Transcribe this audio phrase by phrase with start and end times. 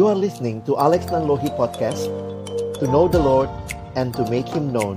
[0.00, 2.08] You are listening to Alex Nanlohi Podcast
[2.80, 3.52] To know the Lord
[4.00, 4.96] and to make Him known.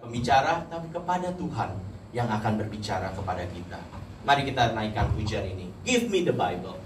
[0.00, 1.76] Pembicara tapi kepada Tuhan
[2.16, 3.76] yang akan berbicara kepada kita.
[4.24, 5.68] Mari kita naikkan pujian ini.
[5.84, 6.80] Give me the Bible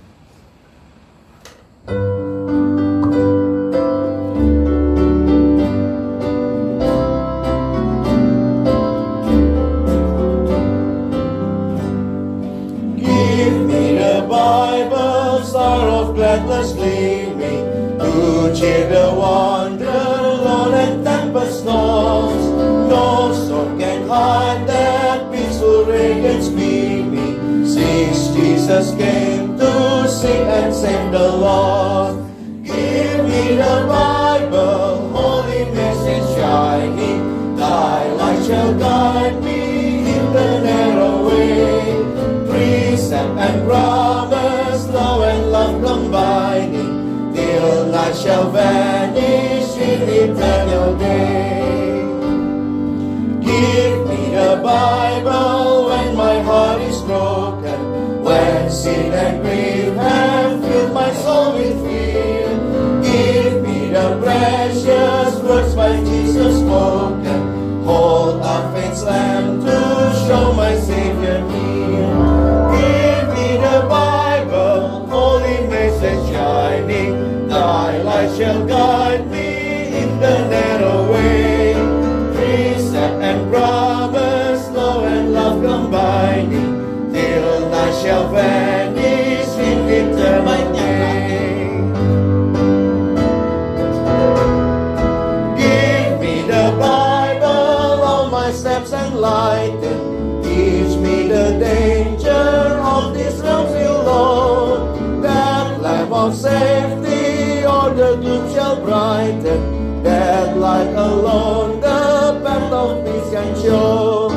[109.18, 110.02] brighten.
[110.02, 114.28] That light alone the path of peace can show.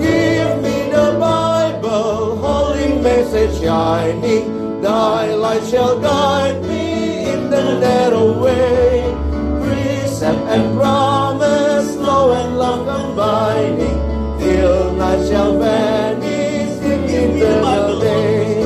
[0.00, 4.80] Give me the Bible, holy message shining.
[4.80, 9.02] Thy light shall guide me in the narrow way
[9.62, 13.98] precept and promise, law and love combining,
[14.38, 18.62] till night shall vanish in eternal day.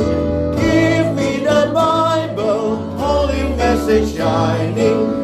[0.61, 5.24] Give me the Bible, holy message shining,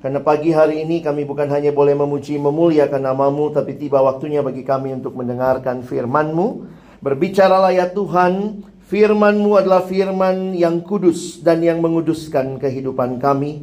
[0.00, 4.64] Karena pagi hari ini kami bukan hanya boleh memuji memuliakan namamu Tapi tiba waktunya bagi
[4.64, 6.48] kami untuk mendengarkan firman-Mu.
[7.04, 13.62] Berbicaralah ya Tuhan Firman-Mu adalah firman yang kudus dan yang menguduskan kehidupan kami.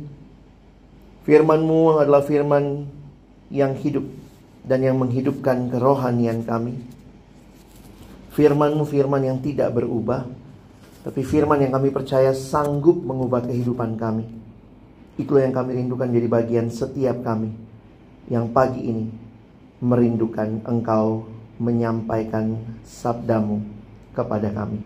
[1.27, 2.87] Firman-Mu adalah firman
[3.51, 4.07] yang hidup
[4.63, 6.79] dan yang menghidupkan kerohanian kami.
[8.31, 10.23] Firman-Mu firman yang tidak berubah,
[11.03, 14.46] tapi firman yang kami percaya sanggup mengubah kehidupan kami.
[15.17, 17.49] Itulah yang kami rindukan jadi bagian setiap kami
[18.29, 19.09] yang pagi ini
[19.81, 21.25] merindukan Engkau
[21.57, 23.65] menyampaikan sabdamu
[24.13, 24.81] kepada kami.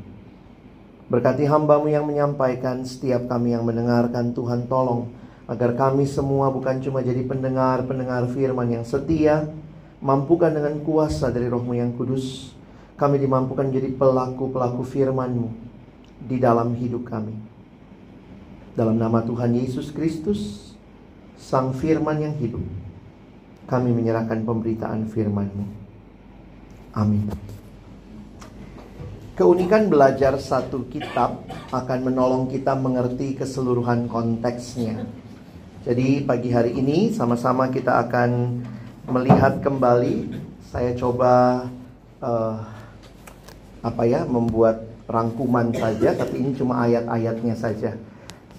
[1.12, 5.12] Berkati hambamu yang menyampaikan setiap kami yang mendengarkan Tuhan tolong
[5.52, 9.52] agar kami semua bukan cuma jadi pendengar-pendengar firman yang setia,
[10.00, 12.56] mampukan dengan kuasa dari rohmu yang kudus,
[12.96, 15.52] kami dimampukan menjadi pelaku-pelaku firman-Mu
[16.24, 17.51] di dalam hidup kami.
[18.72, 20.72] Dalam nama Tuhan Yesus Kristus,
[21.36, 22.64] Sang Firman yang hidup,
[23.68, 25.66] kami menyerahkan pemberitaan firman-Mu.
[26.96, 27.28] Amin.
[29.36, 35.08] Keunikan belajar satu kitab akan menolong kita mengerti keseluruhan konteksnya.
[35.82, 38.62] Jadi pagi hari ini sama-sama kita akan
[39.10, 40.30] melihat kembali.
[40.70, 41.66] Saya coba
[42.22, 42.56] eh,
[43.82, 47.98] apa ya membuat rangkuman saja tapi ini cuma ayat-ayatnya saja.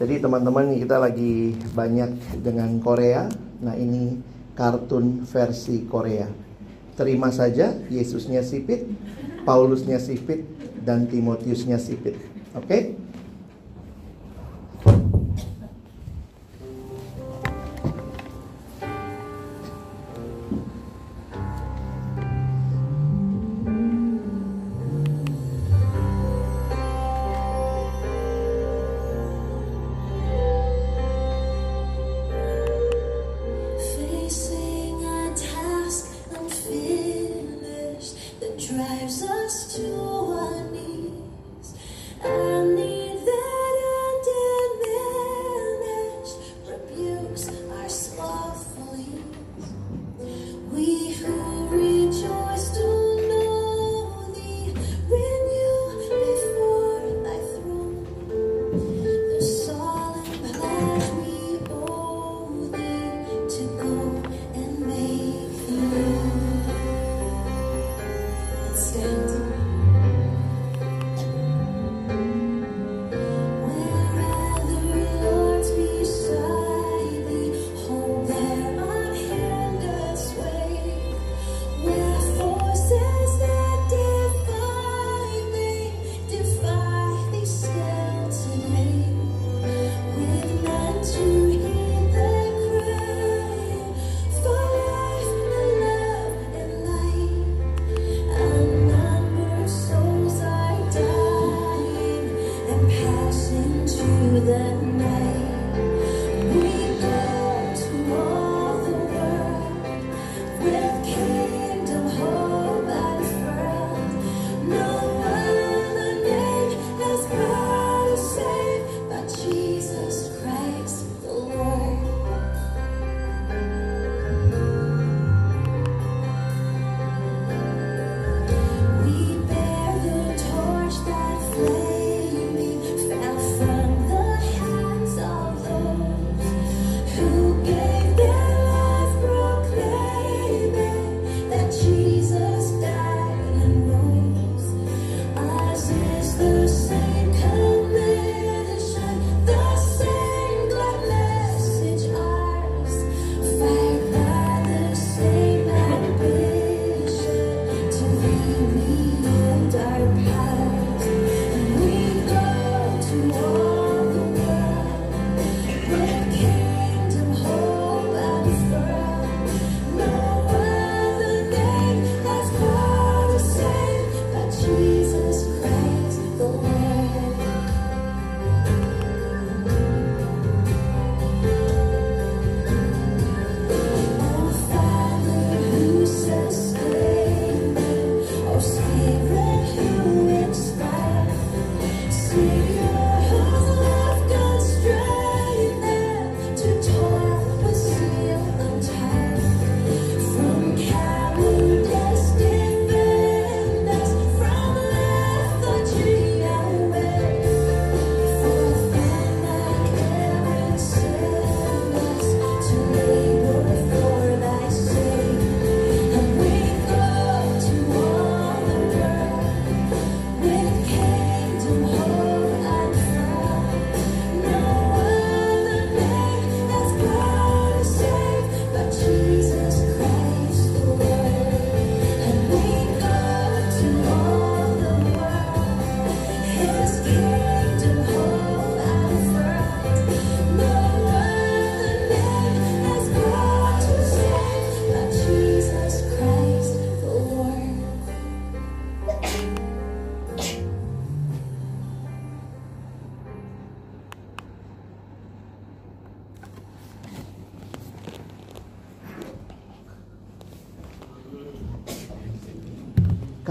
[0.00, 3.28] Jadi teman-teman kita lagi banyak dengan Korea.
[3.60, 4.18] Nah, ini
[4.56, 6.28] kartun versi Korea.
[6.92, 8.84] Terima saja Yesusnya sipit,
[9.42, 10.44] Paulusnya sipit
[10.84, 12.14] dan Timotiusnya sipit.
[12.52, 12.78] Oke?
[12.78, 13.01] the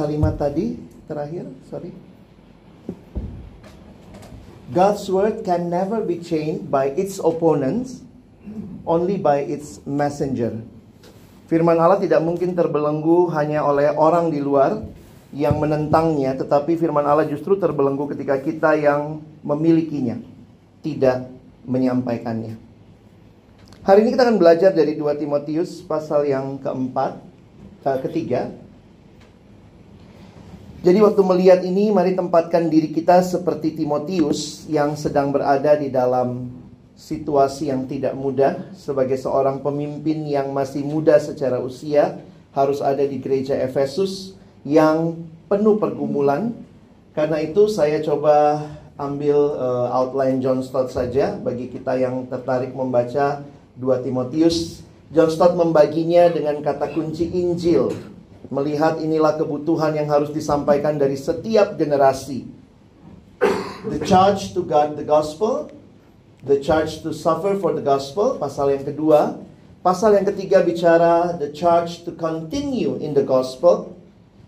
[0.01, 1.93] Kalimat tadi terakhir, sorry.
[4.73, 8.01] God's word can never be changed by its opponents,
[8.81, 10.57] only by its messenger.
[11.45, 14.81] Firman Allah tidak mungkin terbelenggu hanya oleh orang di luar
[15.37, 20.17] yang menentangnya, tetapi firman Allah justru terbelenggu ketika kita yang memilikinya,
[20.81, 21.29] tidak
[21.69, 22.57] menyampaikannya.
[23.85, 27.21] Hari ini kita akan belajar dari 2 Timotius pasal yang keempat,
[27.85, 28.60] eh, ketiga.
[30.81, 36.49] Jadi waktu melihat ini mari tempatkan diri kita seperti Timotius yang sedang berada di dalam
[36.97, 42.17] situasi yang tidak mudah sebagai seorang pemimpin yang masih muda secara usia
[42.57, 44.33] harus ada di gereja Efesus
[44.65, 46.49] yang penuh pergumulan.
[47.13, 48.65] Karena itu saya coba
[48.97, 53.45] ambil eh, outline John Stott saja bagi kita yang tertarik membaca
[53.77, 54.81] 2 Timotius.
[55.13, 58.10] John Stott membaginya dengan kata kunci Injil
[58.51, 62.43] melihat inilah kebutuhan yang harus disampaikan dari setiap generasi.
[63.87, 65.71] The charge to guard the gospel,
[66.43, 69.39] the charge to suffer for the gospel, pasal yang kedua.
[69.81, 73.97] Pasal yang ketiga bicara the charge to continue in the gospel.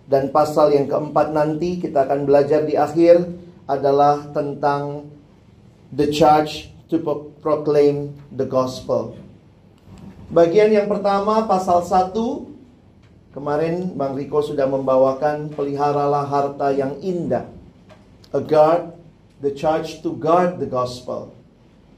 [0.06, 3.24] Dan pasal yang keempat nanti kita akan belajar di akhir
[3.66, 5.10] adalah tentang
[5.90, 9.18] the charge to pro- proclaim the gospel.
[10.30, 12.53] Bagian yang pertama pasal 1
[13.34, 17.50] Kemarin Bang Riko sudah membawakan peliharalah harta yang indah.
[18.30, 18.94] A guard,
[19.42, 21.34] the charge to guard the gospel.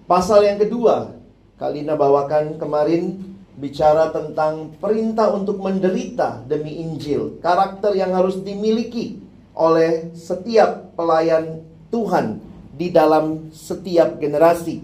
[0.07, 1.11] Pasal yang kedua,
[1.59, 3.19] Kalina bawakan kemarin
[3.59, 7.43] bicara tentang perintah untuk menderita demi Injil.
[7.43, 9.19] Karakter yang harus dimiliki
[9.59, 12.39] oleh setiap pelayan Tuhan
[12.71, 14.83] di dalam setiap generasi.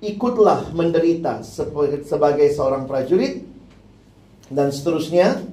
[0.00, 3.49] Ikutlah menderita sebagai sebagai seorang prajurit
[4.50, 5.46] dan seterusnya.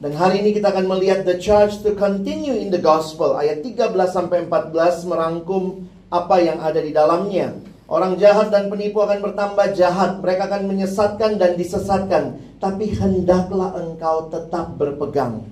[0.00, 3.92] Dan hari ini kita akan melihat the charge to continue in the gospel ayat 13
[4.10, 7.52] sampai 14 merangkum apa yang ada di dalamnya.
[7.90, 14.30] Orang jahat dan penipu akan bertambah jahat, mereka akan menyesatkan dan disesatkan, tapi hendaklah engkau
[14.30, 15.42] tetap berpegang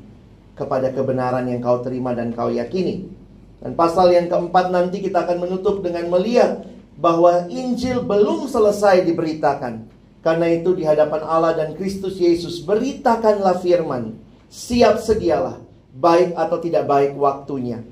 [0.54, 3.10] kepada kebenaran yang kau terima dan kau yakini.
[3.58, 6.62] Dan pasal yang keempat nanti kita akan menutup dengan melihat
[6.94, 9.97] bahwa Injil belum selesai diberitakan.
[10.18, 14.18] Karena itu di hadapan Allah dan Kristus Yesus beritakanlah firman.
[14.50, 15.62] Siap sedialah,
[15.94, 17.84] baik atau tidak baik waktunya.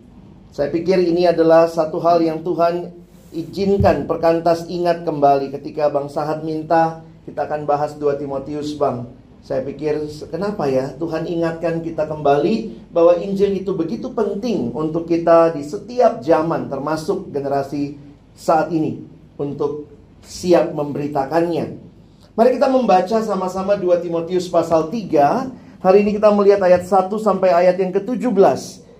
[0.50, 2.88] Saya pikir ini adalah satu hal yang Tuhan
[3.30, 9.10] izinkan perkantas ingat kembali ketika Bang Sahat minta kita akan bahas 2 Timotius Bang.
[9.46, 15.54] Saya pikir kenapa ya Tuhan ingatkan kita kembali bahwa Injil itu begitu penting untuk kita
[15.54, 17.94] di setiap zaman termasuk generasi
[18.34, 19.06] saat ini
[19.38, 19.86] untuk
[20.26, 21.85] siap memberitakannya.
[22.36, 25.80] Mari kita membaca sama-sama 2 Timotius pasal 3.
[25.80, 28.28] Hari ini kita melihat ayat 1 sampai ayat yang ke-17.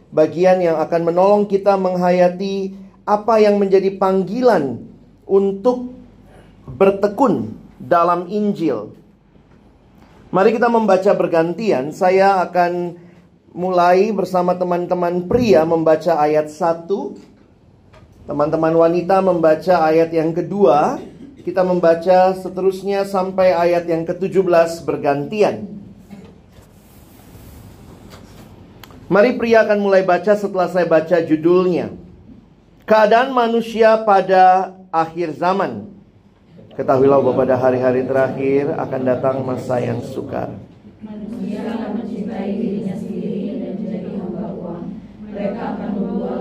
[0.09, 2.73] Bagian yang akan menolong kita menghayati
[3.05, 4.89] apa yang menjadi panggilan
[5.29, 5.93] untuk
[6.65, 8.97] bertekun dalam Injil.
[10.33, 11.93] Mari kita membaca bergantian.
[11.93, 12.97] Saya akan
[13.53, 16.89] mulai bersama teman-teman pria membaca ayat 1.
[18.25, 20.97] Teman-teman wanita membaca ayat yang kedua.
[21.47, 25.71] Kita membaca seterusnya sampai ayat yang ke-17 bergantian.
[29.07, 31.95] Mari pria akan mulai baca setelah saya baca judulnya.
[32.83, 35.87] Keadaan manusia pada akhir zaman.
[36.75, 40.51] Ketahuilah bahwa pada hari-hari terakhir akan datang masa yang sukar.
[41.07, 41.47] Dan.
[45.37, 45.89] Mereka akan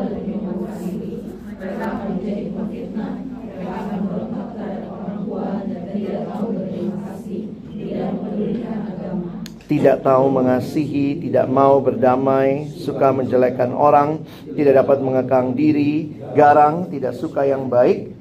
[0.10, 1.14] demi mengasihi.
[1.60, 3.14] Mereka akan menjadi pemfitnah.
[3.28, 7.42] Mereka akan berontak terhadap orang tua dan tidak tahu berterima kasih.
[7.76, 9.34] Tidak mempedulikan agama.
[9.66, 14.22] Tidak tahu mengasihi, tidak mau berdamai, suka menjelekkan orang,
[14.54, 18.14] tidak dapat mengekang diri, garang, tidak suka yang baik.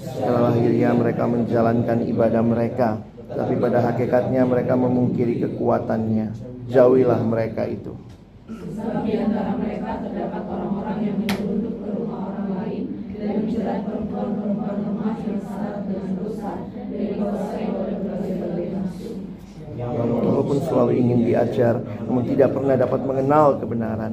[0.00, 2.88] Setelah lahirnya mereka menjalankan ibadah mereka,
[3.34, 6.30] tapi pada hakikatnya mereka memungkiri kekuatannya.
[6.70, 7.90] Jauhilah mereka itu.
[8.46, 12.29] Sebab di antara mereka terdapat orang-orang yang menyelundup ke rumah
[13.20, 19.10] dan menjerat perempuan-perempuan lemah yang syarat dengan dosa dan dikuasai oleh berbagai-bagai nafsu.
[19.76, 24.12] Walaupun selalu ingin diajar, namun tidak pernah dapat mengenal kebenaran.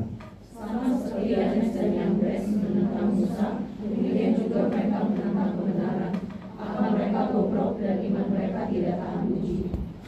[0.51, 3.47] Sama seperti Yanes dan Yambres menentang Musa,
[3.79, 6.13] demikian juga mereka menentang kebenaran.
[6.59, 9.55] Akal mereka bobrok dan iman mereka tidak tahan uji.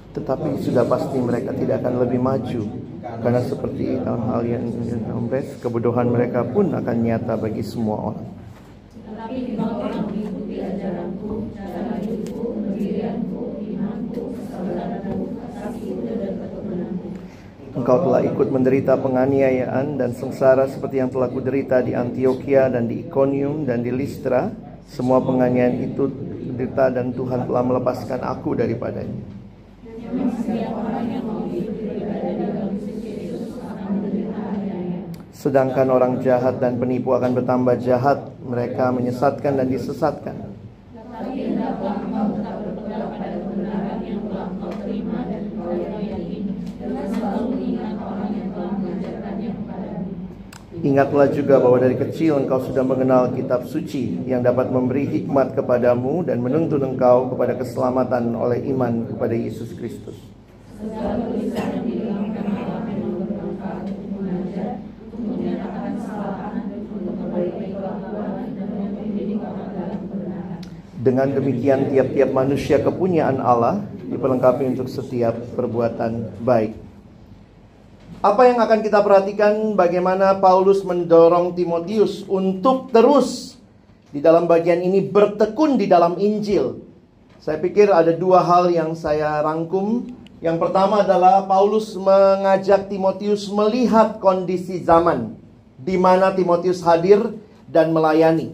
[0.09, 2.61] Tetapi sudah pasti mereka tidak akan lebih maju.
[2.99, 4.63] Karena seperti hal yang
[5.07, 8.38] Yambres, kebodohan mereka pun akan nyata bagi semua orang.
[9.29, 15.17] Tetapi jika orang mengikuti ajaranku, cara hidupku, pendirianku, imanku, kesabaranku,
[15.53, 17.07] kasihku, dan keturunanku.
[17.77, 23.05] Engkau telah ikut menderita penganiayaan dan sengsara seperti yang telah kuderita di Antioquia dan di
[23.05, 24.49] Iconium dan di Listra.
[24.89, 26.09] Semua penganiayaan itu
[26.57, 29.13] derita dan Tuhan telah melepaskan aku daripadanya.
[30.09, 35.05] Memang setiap orang yang mau hidup beribadah di dalam Kristus Yesus akan menderita aniaya.
[35.39, 40.35] Sedangkan orang jahat dan penipu akan bertambah jahat, mereka menyesatkan dan disesatkan.
[50.79, 56.23] Ingatlah juga bahwa dari kecil engkau sudah mengenal kitab suci yang dapat memberi hikmat kepadamu
[56.27, 60.19] dan menuntun engkau kepada keselamatan oleh iman kepada Yesus Kristus
[60.79, 64.71] dilangkan Allah memang bermanfaat untuk mengajar,
[65.11, 70.61] untuk menyatakan kesalahan, untuk memperbaiki kelakuan, dan untuk mendidik orang dalam kebenaran.
[70.99, 73.79] Dengan demikian tiap-tiap manusia kepunyaan Allah
[74.11, 76.75] diperlengkapi untuk setiap perbuatan baik.
[78.19, 83.55] Apa yang akan kita perhatikan bagaimana Paulus mendorong Timotius untuk terus
[84.11, 86.83] di dalam bagian ini bertekun di dalam Injil.
[87.39, 90.03] Saya pikir ada dua hal yang saya rangkum.
[90.43, 95.39] Yang pertama adalah Paulus mengajak Timotius melihat kondisi zaman
[95.79, 97.23] di mana Timotius hadir
[97.71, 98.51] dan melayani.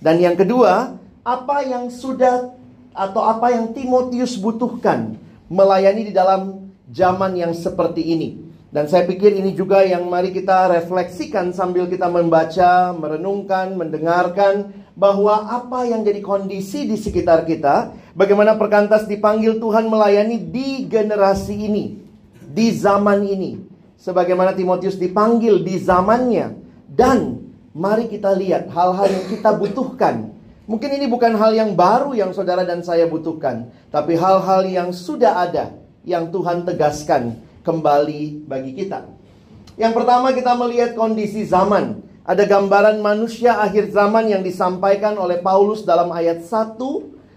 [0.00, 2.50] Dan yang kedua, apa yang sudah
[2.92, 5.16] atau apa yang Timotius butuhkan
[5.48, 8.28] melayani di dalam zaman yang seperti ini.
[8.72, 15.44] Dan saya pikir ini juga yang mari kita refleksikan sambil kita membaca, merenungkan, mendengarkan bahwa
[15.44, 22.00] apa yang jadi kondisi di sekitar kita, bagaimana perkantas dipanggil Tuhan melayani di generasi ini,
[22.40, 23.60] di zaman ini.
[24.00, 26.56] Sebagaimana Timotius dipanggil di zamannya
[26.88, 27.44] dan
[27.76, 30.31] mari kita lihat hal-hal yang kita butuhkan.
[30.62, 35.42] Mungkin ini bukan hal yang baru yang saudara dan saya butuhkan, tapi hal-hal yang sudah
[35.42, 35.74] ada
[36.06, 39.10] yang Tuhan tegaskan kembali bagi kita.
[39.74, 42.04] Yang pertama kita melihat kondisi zaman.
[42.22, 46.78] Ada gambaran manusia akhir zaman yang disampaikan oleh Paulus dalam ayat 1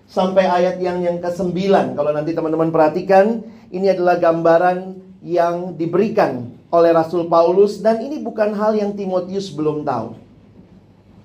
[0.06, 1.98] sampai ayat yang yang ke-9.
[1.98, 3.42] Kalau nanti teman-teman perhatikan,
[3.74, 9.82] ini adalah gambaran yang diberikan oleh Rasul Paulus dan ini bukan hal yang Timotius belum
[9.82, 10.25] tahu.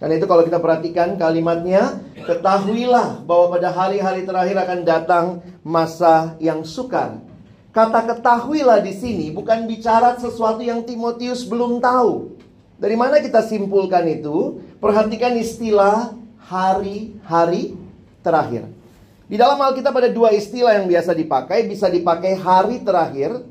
[0.00, 5.24] Karena itu kalau kita perhatikan kalimatnya, ketahuilah bahwa pada hari-hari terakhir akan datang
[5.60, 7.20] masa yang sukar.
[7.70, 12.32] Kata ketahuilah di sini bukan bicara sesuatu yang Timotius belum tahu.
[12.80, 14.64] Dari mana kita simpulkan itu?
[14.80, 16.16] Perhatikan istilah
[16.48, 17.76] hari-hari
[18.24, 18.66] terakhir.
[19.30, 23.44] Di dalam Alkitab ada dua istilah yang biasa dipakai, bisa dipakai hari terakhir,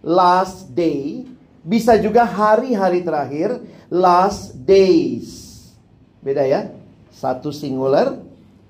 [0.00, 1.28] last day,
[1.60, 3.60] bisa juga hari-hari terakhir,
[3.92, 5.37] last days.
[6.22, 6.70] Beda ya?
[7.14, 8.18] Satu singular,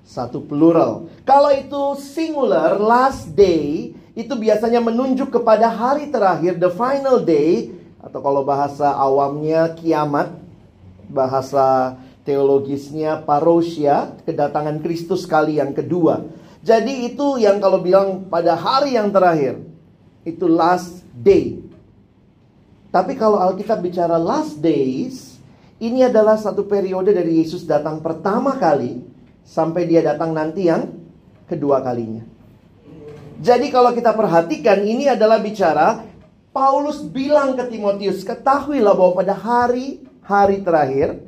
[0.05, 1.05] satu plural.
[1.21, 7.69] Kalau itu singular, last day, itu biasanya menunjuk kepada hari terakhir, the final day,
[8.01, 10.33] atau kalau bahasa awamnya kiamat,
[11.11, 16.25] bahasa teologisnya parousia, kedatangan Kristus kali yang kedua.
[16.65, 19.61] Jadi itu yang kalau bilang pada hari yang terakhir,
[20.25, 21.61] itu last day.
[22.89, 25.28] Tapi kalau Alkitab bicara last days,
[25.79, 28.99] ini adalah satu periode dari Yesus datang pertama kali
[29.47, 30.91] sampai dia datang nanti yang
[31.47, 32.21] kedua kalinya.
[33.39, 36.03] Jadi kalau kita perhatikan ini adalah bicara
[36.51, 41.23] Paulus bilang ke Timotius, ketahuilah bahwa pada hari-hari terakhir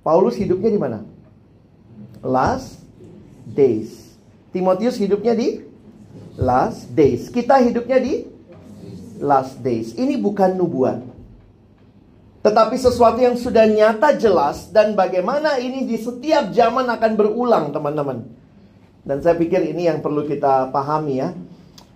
[0.00, 1.04] Paulus hidupnya di mana?
[2.24, 2.80] Last
[3.44, 4.16] days.
[4.56, 5.60] Timotius hidupnya di
[6.40, 7.28] last days.
[7.28, 8.24] Kita hidupnya di
[9.20, 9.92] last days.
[9.92, 11.13] Ini bukan nubuat.
[12.44, 18.28] Tetapi sesuatu yang sudah nyata jelas dan bagaimana ini di setiap zaman akan berulang, teman-teman.
[19.00, 21.32] Dan saya pikir ini yang perlu kita pahami ya.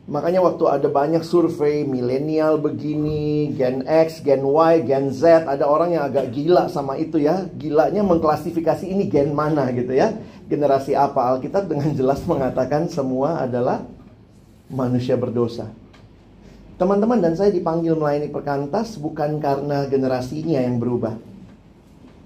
[0.09, 5.93] Makanya waktu ada banyak survei milenial begini, Gen X, Gen Y, Gen Z, ada orang
[5.93, 7.45] yang agak gila sama itu ya.
[7.61, 10.17] Gilanya mengklasifikasi ini gen mana gitu ya.
[10.49, 11.29] Generasi apa?
[11.37, 13.85] Alkitab dengan jelas mengatakan semua adalah
[14.73, 15.69] manusia berdosa.
[16.79, 21.19] Teman-teman dan saya dipanggil melayani perkantas bukan karena generasinya yang berubah.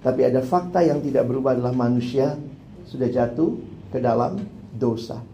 [0.04, 2.36] Tapi ada fakta yang tidak berubah adalah manusia
[2.84, 3.56] sudah jatuh
[3.88, 4.44] ke dalam
[4.76, 5.24] dosa.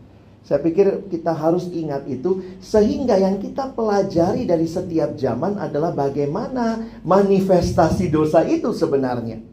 [0.47, 6.87] Saya pikir kita harus ingat itu sehingga yang kita pelajari dari setiap zaman adalah bagaimana
[7.03, 9.45] manifestasi dosa itu sebenarnya.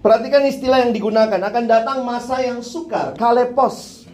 [0.00, 4.07] Perhatikan istilah yang digunakan akan datang masa yang sukar, kalepos.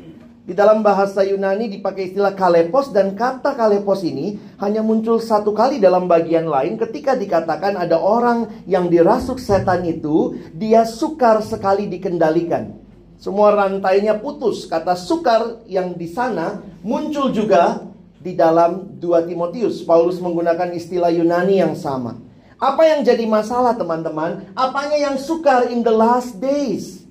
[0.44, 5.80] Di dalam bahasa Yunani dipakai istilah kalepos dan kata kalepos ini hanya muncul satu kali
[5.80, 12.76] dalam bagian lain ketika dikatakan ada orang yang dirasuk setan itu dia sukar sekali dikendalikan.
[13.16, 14.68] Semua rantainya putus.
[14.68, 17.80] Kata sukar yang di sana muncul juga
[18.20, 19.80] di dalam 2 Timotius.
[19.80, 22.20] Paulus menggunakan istilah Yunani yang sama.
[22.60, 24.52] Apa yang jadi masalah teman-teman?
[24.52, 27.03] Apanya yang sukar in the last days?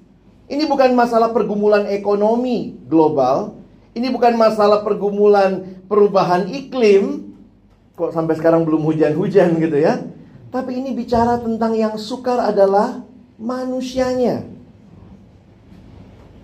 [0.52, 3.56] Ini bukan masalah pergumulan ekonomi global.
[3.94, 7.32] Ini bukan masalah pergumulan perubahan iklim.
[7.94, 10.04] Kok sampai sekarang belum hujan-hujan gitu ya.
[10.50, 13.06] Tapi ini bicara tentang yang sukar adalah
[13.40, 14.46] manusianya.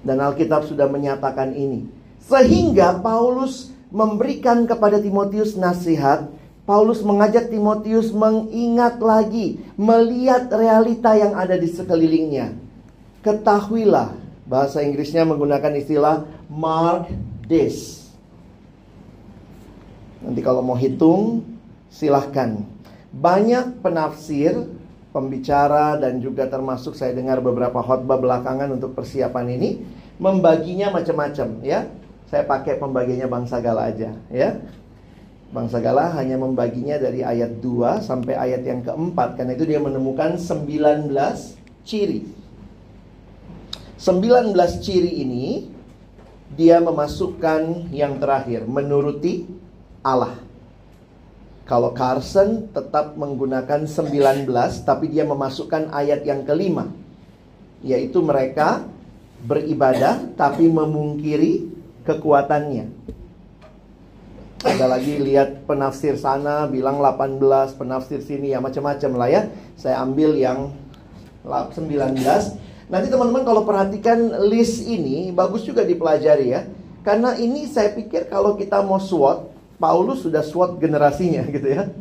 [0.05, 1.89] Dan Alkitab sudah menyatakan ini.
[2.23, 6.29] Sehingga Paulus memberikan kepada Timotius nasihat.
[6.69, 12.68] Paulus mengajak Timotius mengingat lagi, melihat realita yang ada di sekelilingnya.
[13.19, 14.15] Ketahuilah,
[14.47, 17.12] bahasa Inggrisnya menggunakan istilah mark
[17.51, 18.08] this.
[20.23, 21.43] Nanti kalau mau hitung,
[21.91, 22.63] silahkan.
[23.12, 24.55] Banyak penafsir,
[25.12, 29.69] pembicara dan juga termasuk saya dengar beberapa khotbah belakangan untuk persiapan ini
[30.21, 31.91] membaginya macam-macam ya.
[32.29, 34.55] Saya pakai pembagiannya Bang Sagala aja ya.
[35.49, 40.38] Bang Sagala hanya membaginya dari ayat 2 sampai ayat yang keempat Karena itu dia menemukan
[40.38, 41.10] 19
[41.82, 42.38] ciri
[43.99, 45.67] 19 ciri ini
[46.55, 49.43] Dia memasukkan yang terakhir Menuruti
[49.99, 50.39] Allah
[51.67, 54.47] Kalau Carson tetap menggunakan 19
[54.88, 56.88] Tapi dia memasukkan ayat yang kelima
[57.83, 58.88] Yaitu mereka
[59.43, 61.67] beribadah Tapi memungkiri
[62.07, 63.12] kekuatannya
[64.59, 69.41] ada lagi lihat penafsir sana bilang 18, penafsir sini ya macam-macam lah ya.
[69.79, 70.75] Saya ambil yang
[71.47, 72.59] 19.
[72.89, 76.65] Nanti teman-teman kalau perhatikan list ini bagus juga dipelajari ya.
[77.06, 79.45] Karena ini saya pikir kalau kita mau SWOT,
[79.78, 81.93] Paulus sudah SWOT generasinya gitu ya.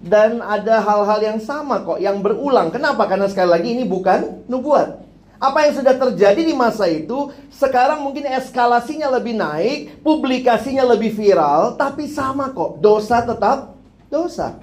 [0.00, 2.72] Dan ada hal-hal yang sama kok yang berulang.
[2.72, 3.04] Kenapa?
[3.04, 5.04] Karena sekali lagi ini bukan nubuat.
[5.36, 11.76] Apa yang sudah terjadi di masa itu, sekarang mungkin eskalasinya lebih naik, publikasinya lebih viral,
[11.76, 12.80] tapi sama kok.
[12.80, 13.76] Dosa tetap
[14.08, 14.56] dosa.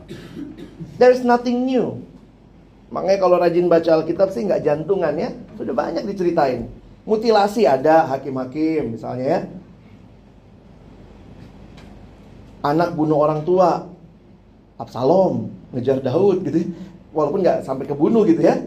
[0.98, 2.02] There's nothing new.
[2.94, 5.34] Makanya kalau rajin baca Alkitab sih nggak jantungan ya.
[5.58, 6.70] Sudah banyak diceritain.
[7.10, 9.40] Mutilasi ada hakim-hakim misalnya ya.
[12.62, 13.90] Anak bunuh orang tua.
[14.78, 16.70] Absalom ngejar Daud gitu.
[17.18, 18.62] Walaupun nggak sampai kebunuh gitu ya.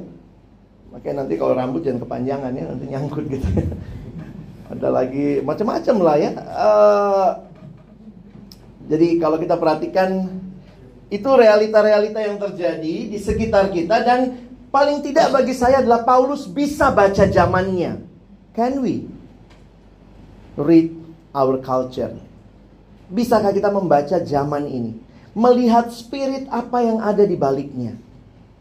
[0.91, 3.47] Makanya nanti kalau rambut jangan kepanjangan ya nanti nyangkut gitu.
[4.75, 6.31] Ada lagi macam-macam lah ya.
[6.35, 7.31] Eh,
[8.91, 10.27] jadi kalau kita perhatikan
[11.07, 16.91] itu realita-realita yang terjadi di sekitar kita dan paling tidak bagi saya adalah Paulus bisa
[16.91, 18.03] baca zamannya.
[18.57, 19.07] Can we
[20.59, 20.91] read
[21.31, 22.11] our culture?
[23.07, 24.93] Bisakah kita membaca zaman ini?
[25.37, 27.95] Melihat spirit apa yang ada di baliknya.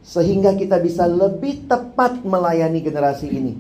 [0.06, 3.54] Sehingga kita bisa lebih tepat melayani generasi ini.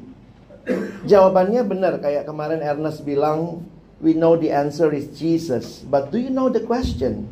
[1.10, 3.65] Jawabannya benar kayak kemarin Ernest bilang,
[3.98, 7.26] we know the answer is Jesus, but do you know the question?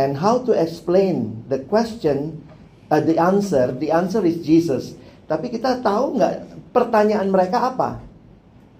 [0.00, 2.40] And how to explain the question,
[2.88, 4.96] uh, the answer, the answer is Jesus.
[5.28, 6.34] Tapi kita tahu nggak
[6.72, 8.00] pertanyaan mereka apa?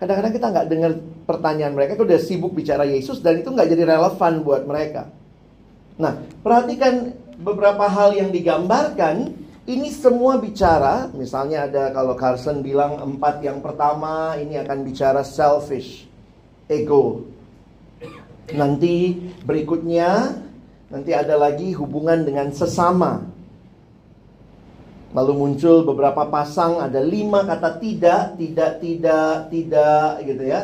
[0.00, 0.92] Kadang-kadang kita nggak dengar
[1.28, 5.12] pertanyaan mereka, itu udah sibuk bicara Yesus dan itu nggak jadi relevan buat mereka.
[6.00, 9.36] Nah, perhatikan beberapa hal yang digambarkan.
[9.68, 16.08] Ini semua bicara, misalnya ada kalau Carson bilang empat yang pertama ini akan bicara selfish,
[16.66, 17.28] ego.
[18.50, 19.14] Nanti
[19.46, 20.34] berikutnya
[20.90, 23.24] nanti ada lagi hubungan dengan sesama.
[25.10, 30.60] Lalu muncul beberapa pasang ada lima kata tidak, tidak, tidak, tidak gitu ya.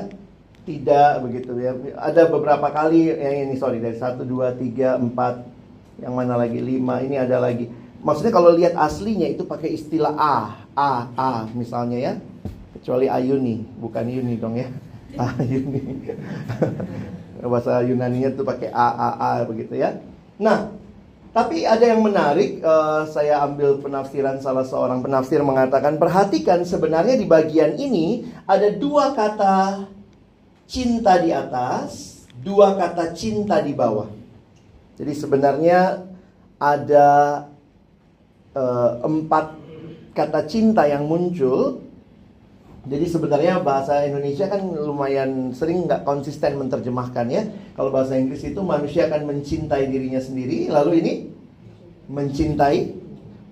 [0.67, 1.73] Tidak begitu ya.
[1.99, 5.47] Ada beberapa kali yang ini sorry dari satu, dua, tiga, empat,
[6.03, 7.03] yang mana lagi lima.
[7.03, 7.71] Ini ada lagi.
[8.03, 12.13] Maksudnya kalau lihat aslinya itu pakai istilah a, a, a misalnya ya.
[12.79, 14.71] Kecuali Ayuni, bukan Yuni dong ya.
[15.43, 16.07] Ayuni.
[17.51, 19.99] Bahasa Yunaninya tuh pakai a, a, a begitu ya.
[20.37, 20.73] Nah,
[21.37, 27.29] tapi ada yang menarik, eh, saya ambil penafsiran salah seorang penafsir mengatakan, perhatikan sebenarnya di
[27.29, 29.85] bagian ini ada dua kata
[30.65, 34.09] cinta di atas, dua kata cinta di bawah.
[34.97, 36.09] Jadi sebenarnya
[36.57, 37.09] ada
[38.57, 39.47] eh, empat
[40.17, 41.85] kata cinta yang muncul.
[42.87, 47.43] Jadi sebenarnya bahasa Indonesia kan lumayan sering nggak konsisten menerjemahkan ya.
[47.75, 51.13] Kalau bahasa Inggris itu manusia akan mencintai dirinya sendiri, lalu ini
[52.07, 52.95] mencintai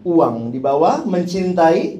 [0.06, 1.98] uang di bawah, mencintai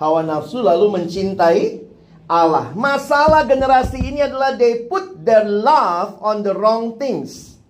[0.00, 1.84] hawa nafsu, lalu mencintai
[2.24, 2.72] Allah.
[2.72, 7.60] Masalah generasi ini adalah they put their love on the wrong things,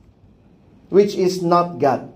[0.94, 2.06] which is not God.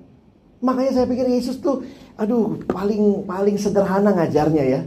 [0.63, 1.83] Makanya saya pikir Yesus tuh,
[2.15, 4.83] aduh paling paling sederhana ngajarnya ya.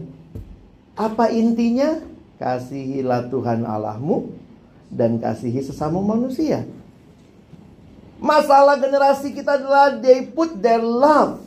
[0.99, 2.03] Apa intinya?
[2.35, 4.35] Kasihilah Tuhan Allahmu
[4.91, 6.67] dan kasihi sesama manusia.
[8.19, 11.39] Masalah generasi kita adalah they put their love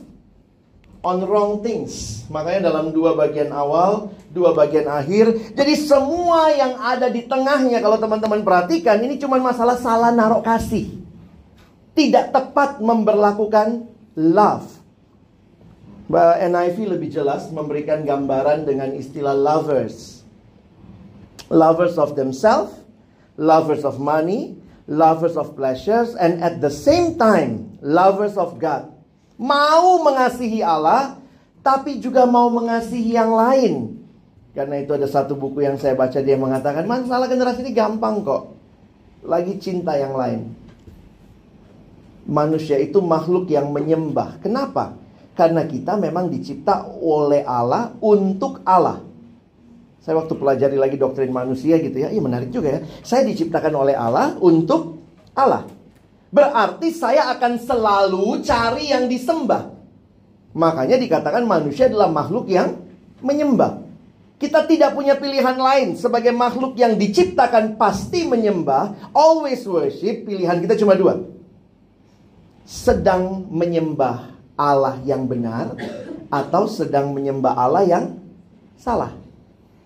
[1.05, 2.25] on wrong things.
[2.33, 5.53] Makanya dalam dua bagian awal, dua bagian akhir.
[5.53, 10.89] Jadi semua yang ada di tengahnya kalau teman-teman perhatikan ini cuma masalah salah naruh kasih.
[11.93, 13.85] Tidak tepat memperlakukan
[14.17, 14.65] love.
[16.11, 20.25] NIV lebih jelas memberikan gambaran dengan istilah lovers.
[21.47, 22.75] Lovers of themselves,
[23.39, 28.91] lovers of money, lovers of pleasures, and at the same time, lovers of God.
[29.39, 31.19] Mau mengasihi Allah,
[31.63, 34.03] tapi juga mau mengasihi yang lain.
[34.53, 38.53] Karena itu ada satu buku yang saya baca dia mengatakan, masalah generasi ini gampang kok.
[39.25, 40.51] Lagi cinta yang lain.
[42.27, 44.39] Manusia itu makhluk yang menyembah.
[44.43, 45.02] Kenapa?
[45.33, 49.01] Karena kita memang dicipta oleh Allah untuk Allah.
[50.03, 52.79] Saya waktu pelajari lagi doktrin manusia gitu ya, iya menarik juga ya.
[53.01, 54.99] Saya diciptakan oleh Allah untuk
[55.33, 55.65] Allah.
[56.29, 59.73] Berarti saya akan selalu cari yang disembah.
[60.53, 62.77] Makanya dikatakan manusia adalah makhluk yang
[63.23, 63.81] menyembah.
[64.37, 70.75] Kita tidak punya pilihan lain sebagai makhluk yang diciptakan pasti menyembah, always worship, pilihan kita
[70.75, 71.25] cuma dua.
[72.67, 75.73] Sedang menyembah Allah yang benar
[76.29, 78.05] atau sedang menyembah Allah yang
[78.77, 79.13] salah.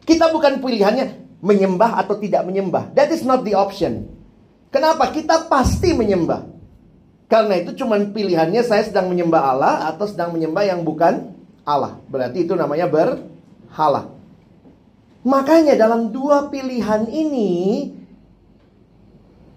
[0.07, 2.95] Kita bukan pilihannya menyembah atau tidak menyembah.
[2.95, 4.07] That is not the option.
[4.71, 5.11] Kenapa?
[5.11, 6.47] Kita pasti menyembah.
[7.27, 11.35] Karena itu cuman pilihannya saya sedang menyembah Allah atau sedang menyembah yang bukan
[11.67, 11.99] Allah.
[12.07, 14.15] Berarti itu namanya berhala.
[15.27, 17.51] Makanya dalam dua pilihan ini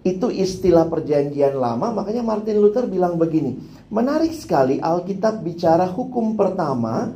[0.01, 3.61] itu istilah perjanjian lama, makanya Martin Luther bilang begini.
[3.93, 7.13] Menarik sekali Alkitab bicara hukum pertama,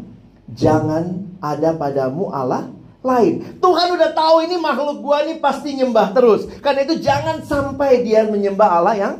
[0.53, 2.69] jangan ada padamu Allah
[3.01, 3.57] lain.
[3.57, 6.45] Tuhan udah tahu ini makhluk gua ini pasti nyembah terus.
[6.61, 9.15] Karena itu jangan sampai dia menyembah Allah yang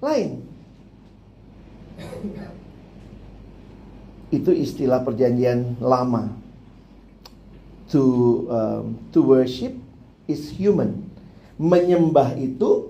[0.00, 0.44] lain.
[4.28, 6.32] Itu istilah perjanjian lama.
[7.90, 8.04] To
[8.46, 9.74] um, to worship
[10.30, 11.08] is human.
[11.58, 12.89] Menyembah itu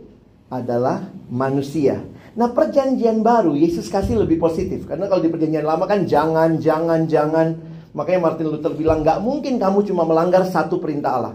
[0.50, 2.02] adalah manusia.
[2.34, 7.10] Nah perjanjian baru Yesus kasih lebih positif Karena kalau di perjanjian lama kan jangan, jangan,
[7.10, 7.58] jangan
[7.90, 11.34] Makanya Martin Luther bilang nggak mungkin kamu cuma melanggar satu perintah Allah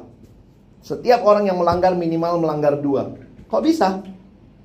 [0.79, 3.11] Setiap orang yang melanggar minimal melanggar dua
[3.51, 4.07] Kok bisa?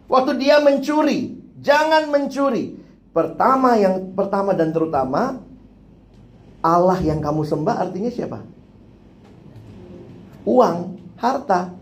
[0.07, 2.79] Waktu dia mencuri Jangan mencuri
[3.11, 5.43] Pertama yang pertama dan terutama
[6.63, 8.45] Allah yang kamu sembah artinya siapa?
[10.45, 11.80] Uang, harta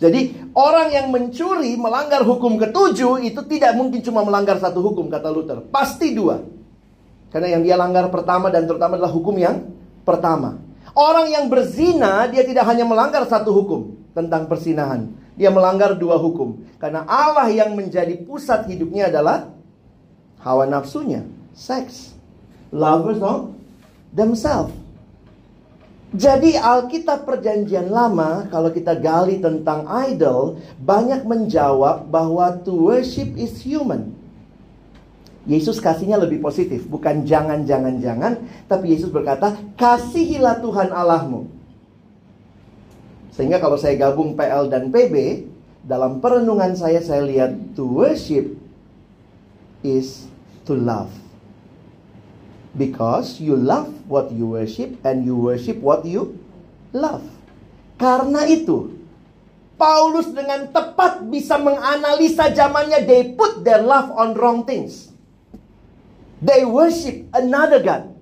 [0.00, 5.28] jadi orang yang mencuri melanggar hukum ketujuh itu tidak mungkin cuma melanggar satu hukum kata
[5.28, 5.60] Luther.
[5.68, 6.40] Pasti dua.
[7.28, 9.68] Karena yang dia langgar pertama dan terutama adalah hukum yang
[10.08, 10.56] pertama.
[10.96, 15.12] Orang yang berzina dia tidak hanya melanggar satu hukum tentang persinahan.
[15.36, 16.64] Dia melanggar dua hukum.
[16.80, 19.52] Karena Allah yang menjadi pusat hidupnya adalah
[20.40, 22.16] hawa nafsunya, seks.
[22.72, 23.52] Lovers of
[24.16, 24.72] themselves.
[26.10, 33.62] Jadi Alkitab Perjanjian Lama kalau kita gali tentang idol banyak menjawab bahwa to worship is
[33.62, 34.18] human.
[35.46, 38.32] Yesus kasihnya lebih positif, bukan jangan jangan jangan,
[38.66, 41.48] tapi Yesus berkata, "Kasihilah Tuhan Allahmu."
[43.32, 45.46] Sehingga kalau saya gabung PL dan PB,
[45.86, 48.52] dalam perenungan saya saya lihat to worship
[49.80, 50.28] is
[50.68, 51.08] to love.
[52.70, 56.38] Because you love what you worship and you worship what you
[56.94, 57.26] love.
[57.98, 58.94] Karena itu,
[59.74, 65.10] Paulus dengan tepat bisa menganalisa zamannya they put their love on wrong things.
[66.40, 68.12] They worship another God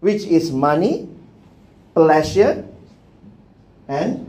[0.00, 1.08] which is money,
[1.96, 2.64] pleasure
[3.88, 4.24] and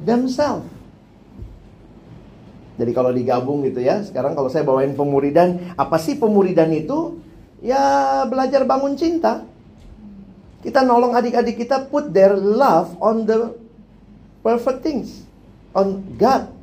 [0.00, 0.68] themselves.
[2.76, 7.16] Jadi kalau digabung gitu ya, sekarang kalau saya bawain pemuridan, apa sih pemuridan itu?
[7.60, 9.44] Ya belajar bangun cinta.
[10.64, 13.54] Kita nolong adik-adik kita put their love on the
[14.42, 15.22] perfect things.
[15.76, 16.56] On God.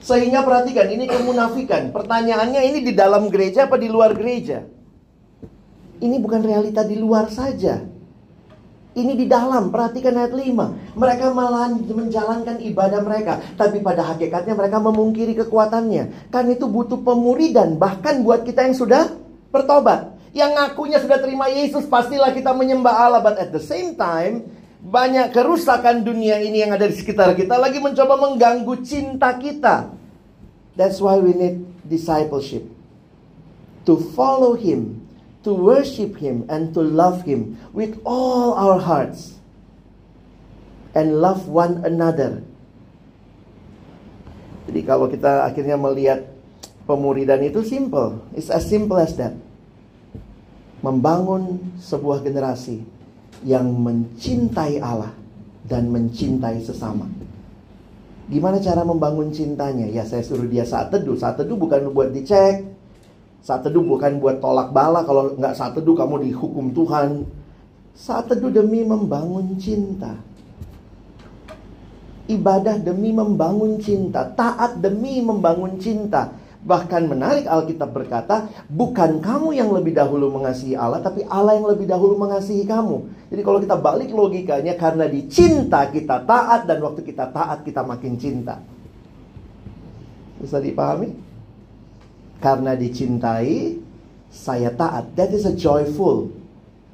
[0.00, 1.92] Sehingga perhatikan ini kemunafikan.
[1.92, 4.64] Pertanyaannya ini di dalam gereja apa di luar gereja?
[6.00, 7.89] Ini bukan realita di luar saja.
[8.90, 10.98] Ini di dalam, perhatikan ayat 5.
[10.98, 13.38] Mereka malah menjalankan ibadah mereka.
[13.54, 16.30] Tapi pada hakikatnya mereka memungkiri kekuatannya.
[16.34, 17.78] Kan itu butuh pemuridan.
[17.78, 19.14] Bahkan buat kita yang sudah
[19.54, 20.18] bertobat.
[20.34, 23.22] Yang ngakunya sudah terima Yesus, pastilah kita menyembah Allah.
[23.22, 24.46] But at the same time,
[24.80, 29.92] banyak kerusakan dunia ini yang ada di sekitar kita lagi mencoba mengganggu cinta kita.
[30.74, 32.64] That's why we need discipleship.
[33.84, 34.99] To follow Him
[35.42, 39.40] to worship Him and to love Him with all our hearts
[40.92, 42.44] and love one another.
[44.68, 46.30] Jadi kalau kita akhirnya melihat
[46.84, 49.34] pemuridan itu simple, it's as simple as that.
[50.80, 52.80] Membangun sebuah generasi
[53.44, 55.12] yang mencintai Allah
[55.64, 57.08] dan mencintai sesama.
[58.30, 59.90] Gimana cara membangun cintanya?
[59.90, 61.18] Ya saya suruh dia saat teduh.
[61.18, 62.62] Saat teduh bukan buat dicek,
[63.40, 67.24] saat teduh bukan buat tolak bala kalau nggak saat teduh kamu dihukum Tuhan.
[67.96, 70.16] Saat teduh demi membangun cinta.
[72.30, 76.30] Ibadah demi membangun cinta, taat demi membangun cinta.
[76.60, 81.88] Bahkan menarik Alkitab berkata, bukan kamu yang lebih dahulu mengasihi Allah, tapi Allah yang lebih
[81.90, 83.08] dahulu mengasihi kamu.
[83.32, 88.14] Jadi kalau kita balik logikanya, karena dicinta kita taat, dan waktu kita taat kita makin
[88.20, 88.62] cinta.
[90.38, 91.29] Bisa dipahami?
[92.40, 93.76] Karena dicintai,
[94.32, 95.12] saya taat.
[95.14, 96.32] That is a joyful.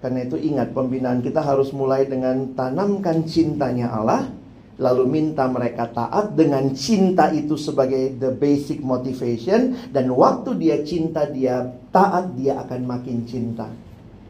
[0.03, 4.29] Karena itu ingat, pembinaan kita harus mulai dengan tanamkan cintanya Allah,
[4.77, 11.25] lalu minta mereka taat dengan cinta itu sebagai the basic motivation dan waktu dia cinta
[11.25, 13.73] dia taat dia akan makin cinta.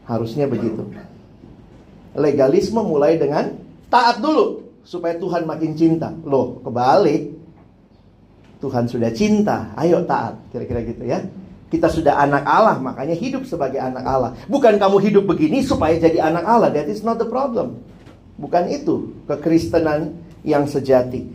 [0.07, 0.87] Harusnya begitu.
[2.15, 3.59] Legalisme mulai dengan
[3.91, 6.15] taat dulu supaya Tuhan makin cinta.
[6.23, 7.36] Loh, kebalik.
[8.57, 10.37] Tuhan sudah cinta, ayo taat.
[10.49, 11.21] Kira-kira gitu ya.
[11.67, 14.31] Kita sudah anak Allah, makanya hidup sebagai anak Allah.
[14.47, 16.69] Bukan kamu hidup begini supaya jadi anak Allah.
[16.71, 17.83] That is not the problem.
[18.39, 20.15] Bukan itu kekristenan
[20.47, 21.27] yang sejati.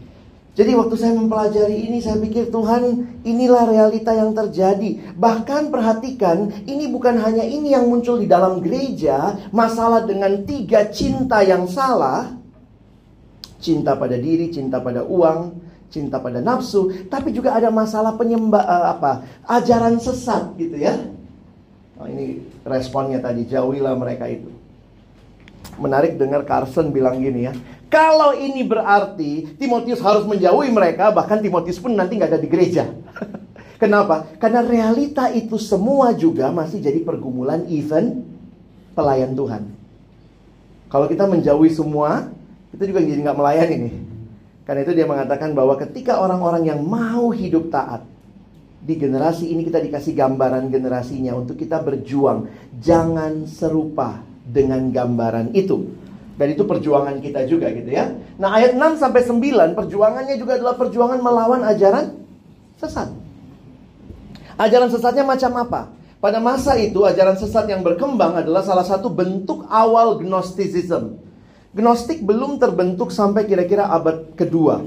[0.52, 5.16] Jadi waktu saya mempelajari ini saya pikir Tuhan inilah realita yang terjadi.
[5.16, 9.48] Bahkan perhatikan ini bukan hanya ini yang muncul di dalam gereja.
[9.48, 12.37] Masalah dengan tiga cinta yang salah.
[13.64, 15.56] Cinta pada diri, cinta pada uang,
[15.92, 16.88] cinta pada nafsu.
[17.12, 19.12] Tapi juga ada masalah penyembah eh, apa
[19.44, 20.96] ajaran sesat gitu ya.
[22.00, 24.48] Oh, ini responnya tadi jauhilah mereka itu.
[25.76, 27.52] Menarik dengar Carson bilang gini ya.
[27.92, 32.88] Kalau ini berarti Timotius harus menjauhi mereka, bahkan Timotius pun nanti nggak ada di gereja.
[33.83, 34.24] Kenapa?
[34.40, 38.24] Karena realita itu semua juga masih jadi pergumulan event
[38.96, 39.68] pelayan Tuhan.
[40.88, 42.33] Kalau kita menjauhi semua,
[42.72, 43.94] kita juga jadi nggak melayani nih.
[44.72, 48.08] Karena itu dia mengatakan bahwa ketika orang-orang yang mau hidup taat
[48.80, 52.48] di generasi ini kita dikasih gambaran generasinya untuk kita berjuang.
[52.80, 55.92] Jangan serupa dengan gambaran itu.
[56.40, 58.16] Dan itu perjuangan kita juga gitu ya.
[58.40, 62.16] Nah ayat 6 sampai 9 perjuangannya juga adalah perjuangan melawan ajaran
[62.80, 63.12] sesat.
[64.56, 65.80] Ajaran sesatnya macam apa?
[66.16, 71.21] Pada masa itu ajaran sesat yang berkembang adalah salah satu bentuk awal Gnosticism.
[71.72, 74.85] Gnostik belum terbentuk sampai kira-kira abad kedua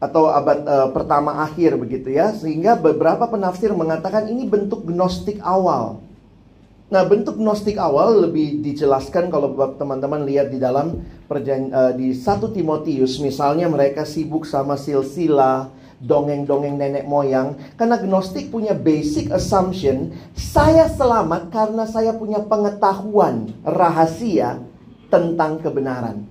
[0.00, 6.00] atau abad eh, pertama akhir begitu ya, sehingga beberapa penafsir mengatakan ini bentuk Gnostik awal.
[6.88, 12.40] Nah, bentuk Gnostik awal lebih dijelaskan kalau teman-teman lihat di dalam perjan eh, di 1
[12.56, 13.20] Timotius.
[13.20, 15.68] Misalnya mereka sibuk sama silsilah,
[16.00, 17.54] dongeng-dongeng nenek moyang.
[17.76, 24.71] Karena Gnostik punya basic assumption saya selamat karena saya punya pengetahuan rahasia
[25.12, 26.24] tentang kebenaran.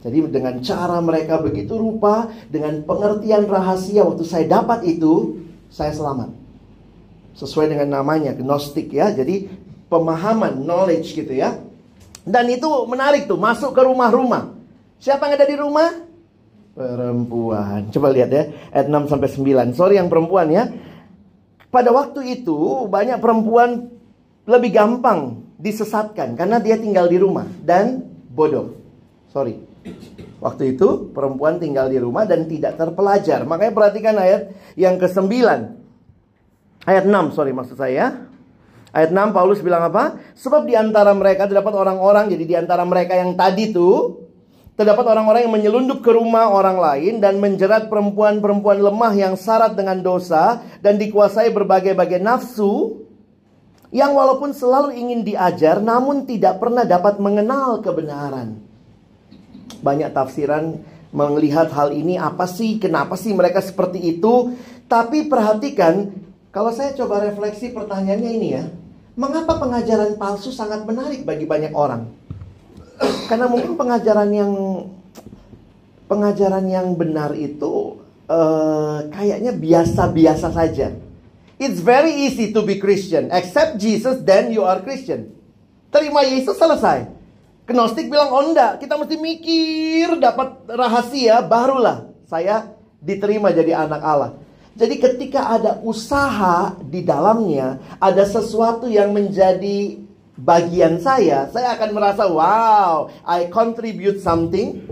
[0.00, 6.32] Jadi dengan cara mereka begitu rupa, dengan pengertian rahasia waktu saya dapat itu, saya selamat.
[7.36, 9.12] Sesuai dengan namanya, gnostik ya.
[9.12, 9.50] Jadi
[9.92, 11.60] pemahaman, knowledge gitu ya.
[12.24, 14.56] Dan itu menarik tuh, masuk ke rumah-rumah.
[15.02, 15.88] Siapa yang ada di rumah?
[16.78, 17.90] Perempuan.
[17.90, 19.74] Coba lihat ya, ayat 6 sampai 9.
[19.74, 20.70] Sorry yang perempuan ya.
[21.74, 23.90] Pada waktu itu banyak perempuan
[24.46, 28.78] lebih gampang disesatkan karena dia tinggal di rumah dan bodoh.
[29.28, 29.58] Sorry.
[30.38, 33.42] Waktu itu perempuan tinggal di rumah dan tidak terpelajar.
[33.42, 35.26] Makanya perhatikan ayat yang ke-9.
[36.86, 38.30] Ayat 6, sorry maksud saya.
[38.94, 40.16] Ayat 6 Paulus bilang apa?
[40.38, 44.24] Sebab di antara mereka terdapat orang-orang, jadi di antara mereka yang tadi tuh
[44.78, 49.98] terdapat orang-orang yang menyelundup ke rumah orang lain dan menjerat perempuan-perempuan lemah yang syarat dengan
[50.06, 53.02] dosa dan dikuasai berbagai-bagai nafsu
[53.88, 58.60] yang walaupun selalu ingin diajar namun tidak pernah dapat mengenal kebenaran.
[59.80, 60.76] Banyak tafsiran
[61.08, 64.52] melihat hal ini apa sih, kenapa sih mereka seperti itu?
[64.88, 66.12] Tapi perhatikan,
[66.52, 68.64] kalau saya coba refleksi pertanyaannya ini ya,
[69.16, 72.12] mengapa pengajaran palsu sangat menarik bagi banyak orang?
[73.28, 74.52] Karena mungkin pengajaran yang
[76.08, 81.07] pengajaran yang benar itu eh, kayaknya biasa-biasa saja.
[81.58, 83.34] It's very easy to be Christian.
[83.34, 85.34] Accept Jesus, then you are Christian.
[85.90, 87.10] Terima Yesus selesai.
[87.68, 94.32] Gnostik bilang, oh enggak, kita mesti mikir, dapat rahasia, barulah saya diterima jadi anak Allah.
[94.78, 99.98] Jadi ketika ada usaha di dalamnya, ada sesuatu yang menjadi
[100.38, 104.86] bagian saya, saya akan merasa, wow, I contribute something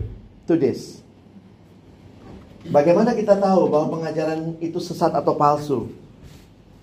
[0.50, 0.98] to this.
[2.66, 5.86] Bagaimana kita tahu bahwa pengajaran itu sesat atau palsu?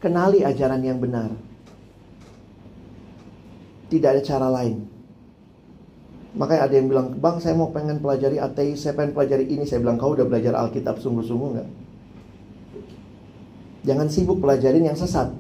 [0.03, 1.31] Kenali ajaran yang benar.
[3.87, 4.83] Tidak ada cara lain.
[6.35, 9.63] Makanya ada yang bilang, Bang saya mau pengen pelajari ateis, saya pengen pelajari ini.
[9.63, 11.69] Saya bilang, kau udah belajar Alkitab sungguh-sungguh nggak?
[13.87, 15.31] Jangan sibuk pelajarin yang sesat.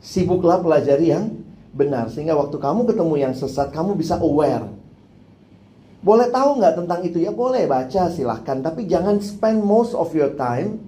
[0.00, 1.36] Sibuklah pelajari yang
[1.76, 2.08] benar.
[2.08, 4.72] Sehingga waktu kamu ketemu yang sesat, kamu bisa aware.
[6.00, 7.20] Boleh tahu nggak tentang itu?
[7.20, 8.64] Ya boleh baca silahkan.
[8.64, 10.80] Tapi jangan spend most of your time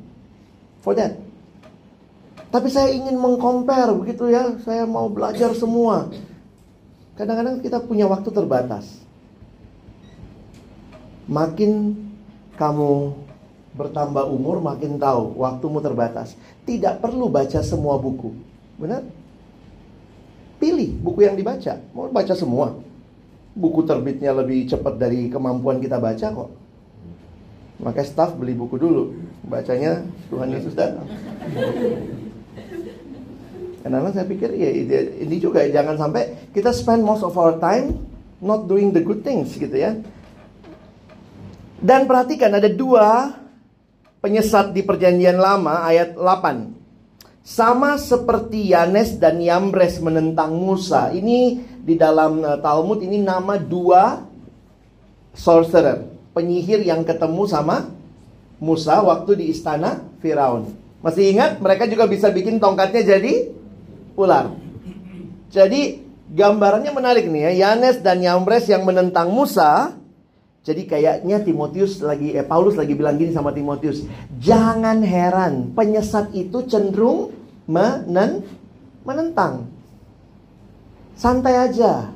[0.81, 1.28] for that.
[2.49, 4.57] Tapi saya ingin mengcompare begitu ya.
[4.65, 6.09] Saya mau belajar semua.
[7.19, 8.89] Kadang-kadang kita punya waktu terbatas.
[11.29, 11.93] Makin
[12.57, 13.13] kamu
[13.77, 16.33] bertambah umur, makin tahu waktumu terbatas.
[16.65, 18.33] Tidak perlu baca semua buku.
[18.81, 19.05] Benar?
[20.57, 21.77] Pilih buku yang dibaca.
[21.93, 22.75] Mau baca semua.
[23.53, 26.51] Buku terbitnya lebih cepat dari kemampuan kita baca kok.
[27.79, 29.15] Maka staff beli buku dulu.
[29.47, 31.07] Bacanya Tuhan Yesus datang.
[33.89, 34.70] Karena saya pikir ya
[35.24, 37.97] ini juga jangan sampai kita spend most of our time
[38.45, 39.97] not doing the good things gitu ya.
[41.78, 43.39] Dan perhatikan ada dua
[44.18, 46.74] penyesat di perjanjian lama ayat 8.
[47.47, 51.09] Sama seperti Yanes dan Yambres menentang Musa.
[51.14, 54.20] Ini di dalam uh, Talmud ini nama dua
[55.32, 56.05] sorcerer,
[56.36, 57.89] penyihir yang ketemu sama
[58.61, 60.76] Musa waktu di istana Firaun.
[61.01, 63.55] Masih ingat mereka juga bisa bikin tongkatnya jadi
[64.19, 64.51] ular.
[65.49, 66.03] Jadi
[66.35, 67.73] gambarannya menarik nih ya.
[67.73, 69.95] Yanes dan Yambres yang menentang Musa.
[70.66, 74.05] Jadi kayaknya Timotius lagi eh Paulus lagi bilang gini sama Timotius,
[74.37, 77.33] jangan heran penyesat itu cenderung
[77.64, 78.45] menen
[79.07, 79.64] menentang.
[81.16, 82.12] Santai aja.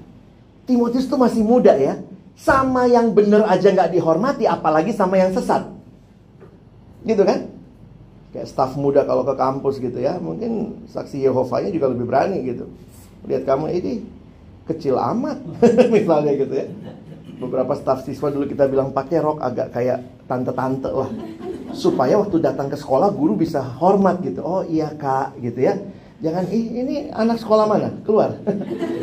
[0.69, 1.97] Timotius tuh masih muda ya.
[2.37, 5.73] Sama yang bener aja nggak dihormati, apalagi sama yang sesat.
[7.09, 7.49] Gitu kan?
[8.33, 10.17] Kayak staf muda kalau ke kampus gitu ya.
[10.17, 12.69] Mungkin saksi Yehovanya juga lebih berani gitu.
[13.29, 13.93] Lihat kamu ini
[14.67, 15.39] kecil amat.
[15.95, 16.69] Misalnya gitu ya.
[17.43, 19.99] beberapa staf siswa dulu kita bilang pakai rok agak kayak
[20.31, 21.11] tante-tante lah
[21.73, 25.75] supaya waktu datang ke sekolah guru bisa hormat gitu oh iya kak gitu ya
[26.21, 28.37] jangan ih ini anak sekolah mana keluar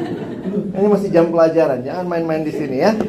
[0.77, 2.93] ini masih jam pelajaran jangan main-main di sini ya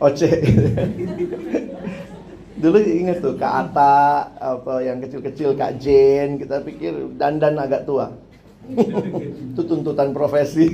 [0.00, 0.28] Oce
[2.58, 8.10] Dulu inget tuh Kak Ata Atau yang kecil-kecil Kak Jen Kita pikir dandan agak tua.
[9.54, 10.70] Itu tuntutan profesi.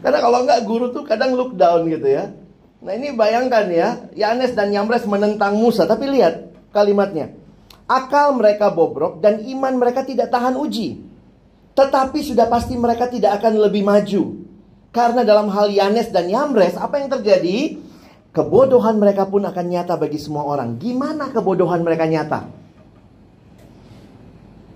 [0.00, 2.32] Karena kalau nggak guru tuh kadang look down gitu ya.
[2.80, 7.36] Nah ini bayangkan ya Yanes dan Yamres menentang Musa Tapi lihat kalimatnya.
[7.90, 11.02] Akal mereka bobrok dan iman mereka tidak tahan uji.
[11.74, 14.46] Tetapi sudah pasti mereka tidak akan lebih maju.
[14.90, 17.78] Karena dalam hal Yanes dan Yamres, apa yang terjadi?
[18.30, 20.78] Kebodohan mereka pun akan nyata bagi semua orang.
[20.78, 22.46] Gimana kebodohan mereka nyata?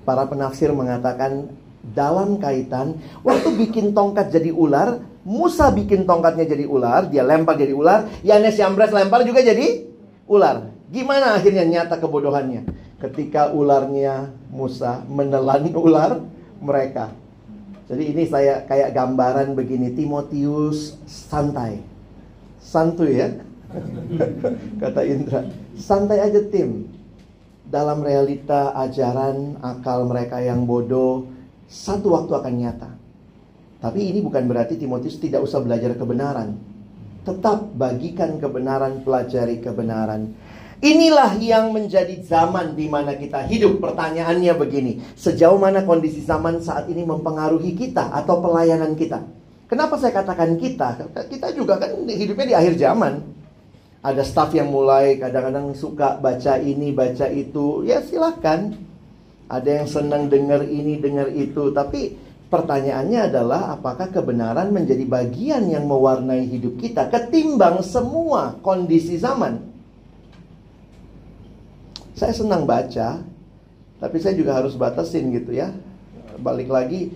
[0.02, 1.55] Para penafsir mengatakan
[1.94, 7.72] dalam kaitan waktu bikin tongkat jadi ular, Musa bikin tongkatnya jadi ular, dia lempar jadi
[7.72, 9.86] ular, Yanes Yamres lempar juga jadi
[10.26, 10.68] ular.
[10.90, 12.66] Gimana akhirnya nyata kebodohannya?
[12.98, 16.18] Ketika ularnya Musa menelan ular
[16.59, 17.14] mereka.
[17.86, 21.93] Jadi ini saya kayak gambaran begini Timotius santai.
[22.64, 23.28] Santuy ya.
[24.80, 25.44] Kata Indra.
[25.76, 26.88] Santai aja tim.
[27.68, 31.28] Dalam realita ajaran akal mereka yang bodoh
[31.68, 32.90] satu waktu akan nyata.
[33.84, 36.56] Tapi ini bukan berarti Timotius tidak usah belajar kebenaran.
[37.24, 40.32] Tetap bagikan kebenaran, pelajari kebenaran.
[40.84, 43.80] Inilah yang menjadi zaman di mana kita hidup.
[43.80, 49.24] Pertanyaannya begini, sejauh mana kondisi zaman saat ini mempengaruhi kita atau pelayanan kita?
[49.64, 51.08] Kenapa saya katakan kita?
[51.28, 53.24] Kita juga kan hidupnya di akhir zaman.
[54.04, 57.88] Ada staff yang mulai kadang-kadang suka baca ini, baca itu.
[57.88, 58.76] Ya silahkan.
[59.48, 61.72] Ada yang senang dengar ini, dengar itu.
[61.72, 62.12] Tapi
[62.52, 69.72] pertanyaannya adalah apakah kebenaran menjadi bagian yang mewarnai hidup kita ketimbang semua kondisi zaman?
[72.14, 73.24] Saya senang baca,
[73.98, 75.72] tapi saya juga harus batasin gitu ya.
[76.38, 77.08] Balik lagi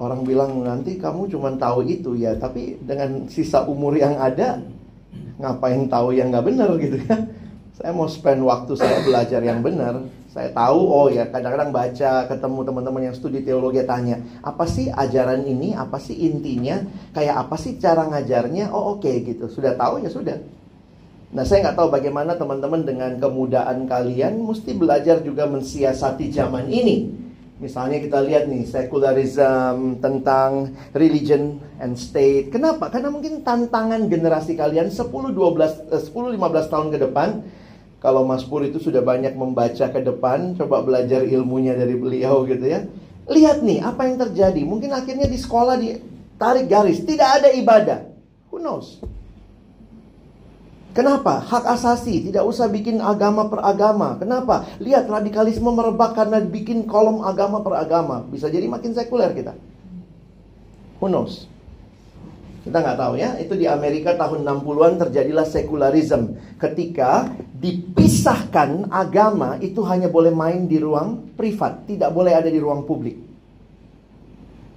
[0.00, 4.64] orang bilang nanti kamu cuma tahu itu ya, tapi dengan sisa umur yang ada
[5.36, 7.16] ngapain tahu yang nggak benar gitu ya.
[7.80, 10.04] Saya mau spend waktu saya belajar yang benar.
[10.30, 15.48] Saya tahu oh ya kadang-kadang baca ketemu teman-teman yang studi teologi tanya, apa sih ajaran
[15.48, 15.72] ini?
[15.72, 16.84] Apa sih intinya?
[17.16, 18.68] Kayak apa sih cara ngajarnya?
[18.72, 19.48] Oh oke okay, gitu.
[19.48, 20.36] Sudah tahu ya sudah.
[21.30, 27.29] Nah saya nggak tahu bagaimana teman-teman dengan kemudaan kalian mesti belajar juga mensiasati zaman ini.
[27.60, 32.48] Misalnya kita lihat nih sekularisme tentang religion and state.
[32.48, 32.88] Kenapa?
[32.88, 37.28] Karena mungkin tantangan generasi kalian 10 12 10 15 tahun ke depan
[38.00, 42.64] kalau Mas Pur itu sudah banyak membaca ke depan, coba belajar ilmunya dari beliau gitu
[42.64, 42.88] ya.
[43.28, 44.64] Lihat nih apa yang terjadi.
[44.64, 48.08] Mungkin akhirnya di sekolah ditarik garis, tidak ada ibadah.
[48.48, 49.04] Who knows?
[50.90, 51.38] Kenapa?
[51.38, 54.18] Hak asasi, tidak usah bikin agama per agama.
[54.18, 54.66] Kenapa?
[54.82, 58.26] Lihat radikalisme merebak karena bikin kolom agama per agama.
[58.26, 59.54] Bisa jadi makin sekuler kita.
[60.98, 61.46] Who knows?
[62.66, 63.38] Kita nggak tahu ya.
[63.38, 66.58] Itu di Amerika tahun 60-an terjadilah sekularisme.
[66.58, 71.86] Ketika dipisahkan agama itu hanya boleh main di ruang privat.
[71.86, 73.29] Tidak boleh ada di ruang publik.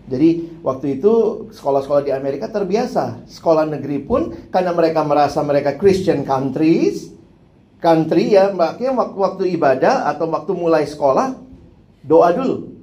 [0.03, 1.13] Jadi waktu itu
[1.55, 3.23] sekolah-sekolah di Amerika terbiasa.
[3.23, 7.15] Sekolah negeri pun karena mereka merasa mereka Christian countries,
[7.79, 11.39] country ya, makanya waktu, waktu ibadah atau waktu mulai sekolah
[12.03, 12.75] doa dulu.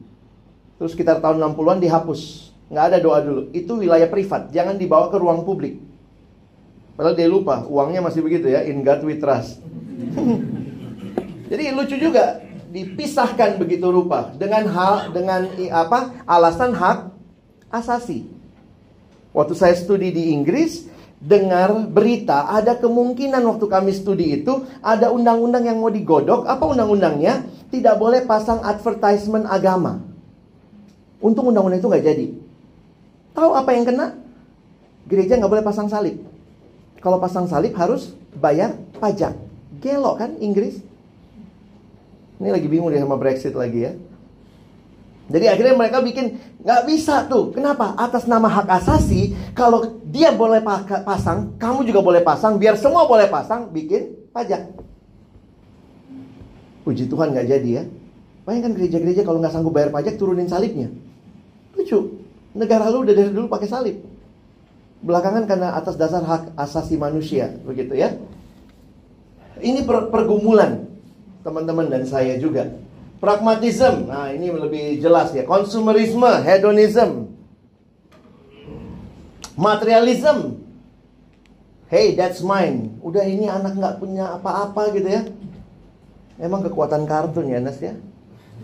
[0.81, 2.53] Terus sekitar tahun 60-an dihapus.
[2.73, 3.43] Nggak ada doa dulu.
[3.53, 5.77] Itu wilayah privat, jangan dibawa ke ruang publik.
[6.97, 9.61] Padahal dia lupa, uangnya masih begitu ya, in God we trust.
[11.51, 12.41] Jadi lucu juga
[12.71, 17.11] dipisahkan begitu rupa dengan hal dengan apa alasan hak
[17.75, 18.31] asasi.
[19.31, 20.87] Waktu saya studi di Inggris,
[21.23, 26.47] dengar berita ada kemungkinan waktu kami studi itu ada undang-undang yang mau digodok.
[26.47, 27.47] Apa undang-undangnya?
[27.71, 30.03] Tidak boleh pasang advertisement agama.
[31.23, 32.27] Untung undang-undang itu nggak jadi.
[33.37, 34.19] Tahu apa yang kena?
[35.07, 36.19] Gereja nggak boleh pasang salib.
[36.99, 39.39] Kalau pasang salib harus bayar pajak.
[39.79, 40.90] Gelo kan Inggris?
[42.41, 43.93] Ini lagi bingung dia sama Brexit lagi ya.
[45.31, 47.55] Jadi akhirnya mereka bikin nggak bisa tuh.
[47.55, 47.95] Kenapa?
[47.95, 50.59] Atas nama hak asasi, kalau dia boleh
[51.07, 52.59] pasang, kamu juga boleh pasang.
[52.59, 54.73] Biar semua boleh pasang, bikin pajak.
[56.83, 57.85] Puji Tuhan nggak jadi ya.
[58.43, 60.91] Bayangkan gereja-gereja kalau nggak sanggup bayar pajak turunin salibnya.
[61.79, 62.19] Lucu.
[62.51, 64.03] Negara lu udah dari dulu pakai salib.
[65.07, 68.19] Belakangan karena atas dasar hak asasi manusia, begitu ya.
[69.63, 70.90] Ini per pergumulan
[71.41, 72.69] teman-teman dan saya juga.
[73.21, 75.45] Pragmatism, nah ini lebih jelas ya.
[75.45, 77.29] Konsumerisme, hedonism.
[79.61, 80.57] Materialism.
[81.93, 82.97] Hey, that's mine.
[83.05, 85.29] Udah ini anak nggak punya apa-apa gitu ya.
[86.41, 87.93] Emang kekuatan kartun ya Nas ya.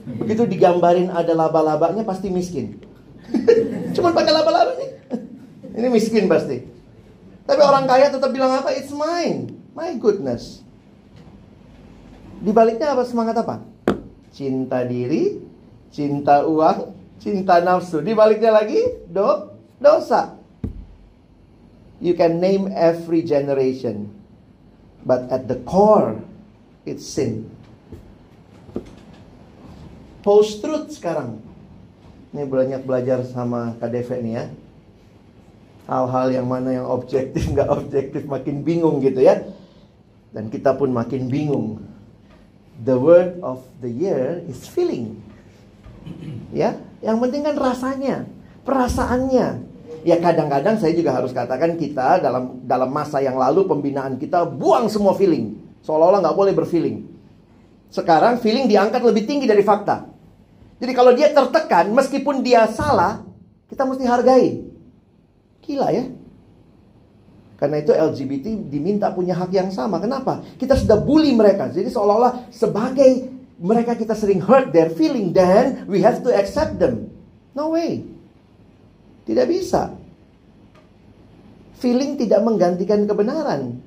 [0.07, 2.81] Begitu digambarin ada laba-labanya pasti miskin.
[3.99, 4.89] Cuman pakai laba-labanya.
[5.77, 6.65] Ini miskin pasti.
[7.45, 8.73] Tapi orang kaya tetap bilang apa?
[8.73, 9.53] It's mine.
[9.77, 10.66] My goodness.
[12.37, 13.65] Di baliknya apa semangat apa?
[14.29, 15.41] Cinta diri,
[15.89, 18.05] cinta uang, cinta nafsu.
[18.05, 20.37] Di baliknya lagi do dosa.
[21.97, 24.13] You can name every generation.
[25.07, 26.21] But at the core,
[26.85, 27.49] it's sin.
[30.21, 31.41] Post truth sekarang.
[32.35, 34.45] Ini banyak belajar sama KDV nih ya.
[35.87, 39.47] Hal-hal yang mana yang objektif, nggak objektif, makin bingung gitu ya.
[40.35, 41.81] Dan kita pun makin bingung.
[42.85, 45.23] The word of the year is feeling.
[46.53, 48.29] Ya, yang penting kan rasanya,
[48.69, 49.65] perasaannya.
[50.07, 54.87] Ya kadang-kadang saya juga harus katakan kita dalam dalam masa yang lalu pembinaan kita buang
[54.87, 55.59] semua feeling.
[55.83, 57.03] Seolah-olah nggak boleh berfeeling.
[57.91, 60.07] Sekarang feeling diangkat lebih tinggi dari fakta.
[60.77, 63.25] Jadi kalau dia tertekan, meskipun dia salah,
[63.67, 64.63] kita mesti hargai.
[65.65, 66.05] Gila ya.
[67.57, 69.97] Karena itu LGBT diminta punya hak yang sama.
[69.97, 70.45] Kenapa?
[70.61, 71.73] Kita sudah bully mereka.
[71.73, 77.09] Jadi seolah-olah sebagai mereka kita sering hurt their feeling, then we have to accept them.
[77.57, 78.05] No way.
[79.25, 79.97] Tidak bisa.
[81.81, 83.81] Feeling tidak menggantikan kebenaran.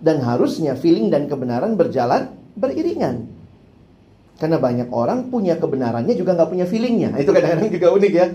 [0.00, 3.28] Dan harusnya feeling dan kebenaran berjalan beriringan.
[4.40, 7.12] Karena banyak orang punya kebenarannya juga nggak punya feelingnya.
[7.20, 8.26] Itu kadang-kadang juga unik ya.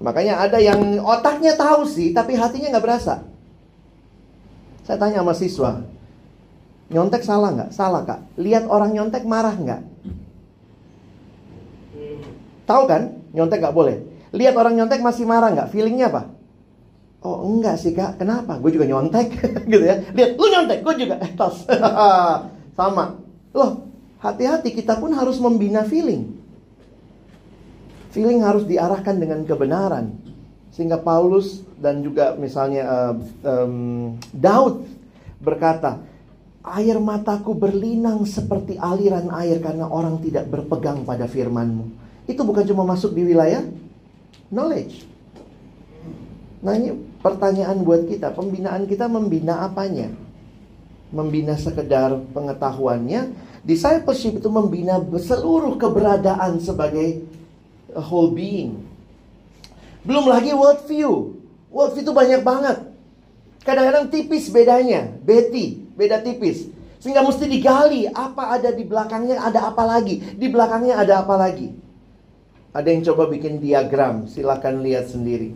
[0.00, 3.20] Makanya ada yang otaknya tahu sih, tapi hatinya nggak berasa.
[4.88, 5.70] Saya tanya sama siswa,
[6.88, 7.70] nyontek salah nggak?
[7.76, 8.20] Salah kak.
[8.40, 9.82] Lihat orang nyontek marah nggak?
[12.64, 13.20] Tahu kan?
[13.36, 14.00] Nyontek nggak boleh.
[14.32, 15.68] Lihat orang nyontek masih marah nggak?
[15.68, 16.32] Feelingnya apa?
[17.20, 18.56] Oh enggak sih kak, kenapa?
[18.56, 19.36] Gue juga nyontek
[19.70, 20.00] gitu ya.
[20.16, 21.20] Lihat, lu nyontek, gue juga.
[21.20, 21.68] Eh tos.
[22.78, 23.20] Sama.
[23.52, 23.84] Loh,
[24.24, 26.39] hati-hati kita pun harus membina feeling.
[28.10, 30.14] Feeling harus diarahkan dengan kebenaran.
[30.74, 34.86] Sehingga Paulus dan juga misalnya uh, um, Daud
[35.42, 36.02] berkata,
[36.60, 41.88] air mataku berlinang seperti aliran air karena orang tidak berpegang pada firmanmu.
[42.28, 43.64] Itu bukan cuma masuk di wilayah
[44.52, 45.08] knowledge.
[46.60, 46.92] Nah ini
[47.24, 50.12] pertanyaan buat kita, pembinaan kita membina apanya?
[51.10, 53.34] Membina sekedar pengetahuannya,
[53.66, 57.24] discipleship itu membina seluruh keberadaan sebagai
[57.94, 58.86] a whole being.
[60.06, 61.36] Belum lagi world view.
[61.68, 62.90] World view itu banyak banget.
[63.60, 66.72] Kadang-kadang tipis bedanya, Betty, beda tipis.
[67.00, 70.20] Sehingga mesti digali apa ada di belakangnya, ada apa lagi.
[70.20, 71.72] Di belakangnya ada apa lagi.
[72.70, 75.52] Ada yang coba bikin diagram, silakan lihat sendiri.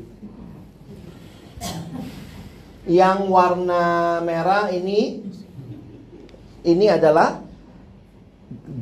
[2.85, 5.25] Yang warna merah ini
[6.65, 7.41] ini adalah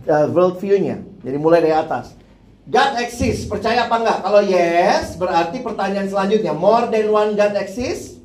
[0.06, 1.02] uh, world view-nya.
[1.22, 2.14] Jadi mulai dari atas.
[2.62, 4.18] God exists, percaya apa enggak?
[4.22, 8.22] Kalau yes, berarti pertanyaan selanjutnya, more than one God exists?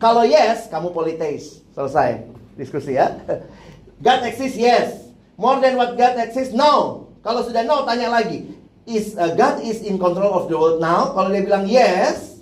[0.00, 1.60] Kalau yes, kamu politeis.
[1.76, 3.20] Selesai diskusi ya.
[4.06, 5.12] God exists, yes.
[5.36, 6.56] More than what God exists?
[6.56, 7.06] No.
[7.20, 8.48] Kalau sudah no, tanya lagi.
[8.88, 11.12] Is uh, God is in control of the world now?
[11.12, 12.40] Kalau dia bilang yes,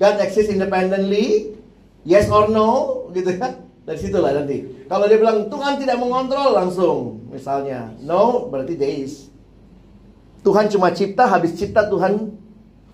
[0.00, 1.52] God exists independently,
[2.08, 3.60] yes or no, gitu kan?
[3.82, 4.86] Dari situlah nanti.
[4.86, 9.31] Kalau dia bilang Tuhan tidak mengontrol langsung, misalnya no, berarti deis.
[10.42, 12.34] Tuhan cuma cipta, habis cipta Tuhan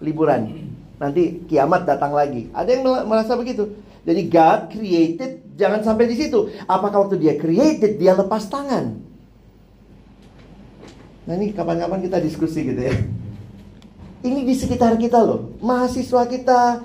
[0.05, 0.69] liburan.
[1.01, 2.53] Nanti kiamat datang lagi.
[2.53, 3.73] Ada yang merasa begitu.
[4.05, 6.49] Jadi God created, jangan sampai di situ.
[6.69, 9.01] Apakah waktu dia created dia lepas tangan?
[11.29, 12.95] Nah ini kapan-kapan kita diskusi gitu ya.
[14.25, 15.55] Ini di sekitar kita loh.
[15.61, 16.83] Mahasiswa kita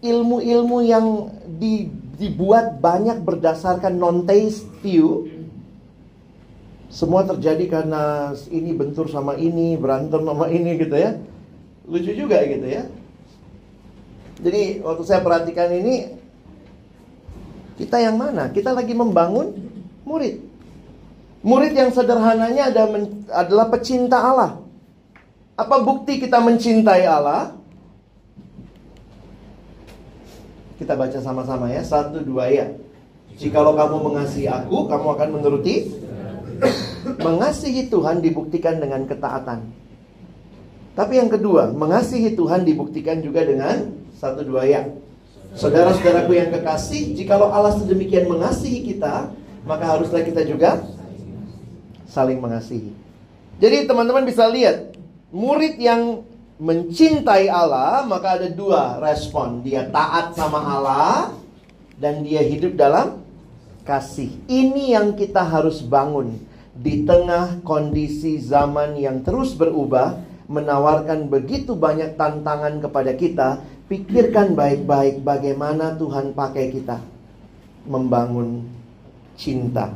[0.00, 1.06] ilmu-ilmu yang
[1.46, 5.28] di, dibuat banyak berdasarkan non-taste view.
[6.92, 11.16] Semua terjadi karena ini bentur sama ini, berantem sama ini gitu ya.
[11.88, 12.84] Lucu juga gitu ya.
[14.44, 16.12] Jadi waktu saya perhatikan ini
[17.80, 18.52] kita yang mana?
[18.52, 19.56] Kita lagi membangun
[20.04, 20.44] murid.
[21.40, 22.84] Murid yang sederhananya ada
[23.40, 24.60] adalah pecinta Allah.
[25.56, 27.56] Apa bukti kita mencintai Allah?
[30.76, 32.68] Kita baca sama-sama ya, satu dua ya.
[33.40, 36.01] Jikalau kamu mengasihi aku, kamu akan menuruti.
[37.18, 39.60] Mengasihi Tuhan dibuktikan dengan ketaatan.
[40.92, 44.84] Tapi yang kedua, mengasihi Tuhan dibuktikan juga dengan satu dua ya.
[45.56, 49.32] Saudara-saudaraku yang kekasih, jikalau Allah sedemikian mengasihi kita,
[49.64, 50.84] maka haruslah kita juga
[52.08, 52.92] saling mengasihi.
[53.60, 54.96] Jadi teman-teman bisa lihat,
[55.32, 56.24] murid yang
[56.60, 59.64] mencintai Allah, maka ada dua respon.
[59.64, 61.32] Dia taat sama Allah
[61.96, 63.20] dan dia hidup dalam
[63.88, 64.32] kasih.
[64.48, 70.16] Ini yang kita harus bangun di tengah kondisi zaman yang terus berubah,
[70.48, 73.48] menawarkan begitu banyak tantangan kepada kita.
[73.92, 76.96] Pikirkan baik-baik bagaimana Tuhan pakai kita
[77.84, 78.64] membangun
[79.36, 79.92] cinta.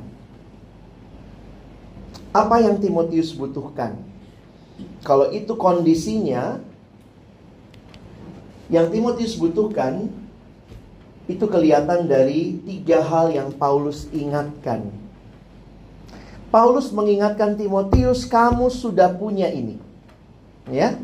[2.37, 3.97] Apa yang Timotius butuhkan?
[5.01, 6.61] Kalau itu kondisinya,
[8.69, 10.13] yang Timotius butuhkan
[11.25, 15.06] itu kelihatan dari tiga hal yang Paulus ingatkan.
[16.57, 19.77] Paulus mengingatkan Timotius, kamu sudah punya ini.
[20.73, 20.97] Ya.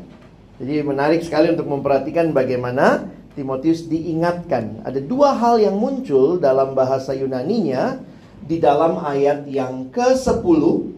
[0.56, 4.80] Jadi menarik sekali untuk memperhatikan bagaimana Timotius diingatkan.
[4.80, 8.00] Ada dua hal yang muncul dalam bahasa Yunaninya
[8.48, 10.88] di dalam ayat yang ke-10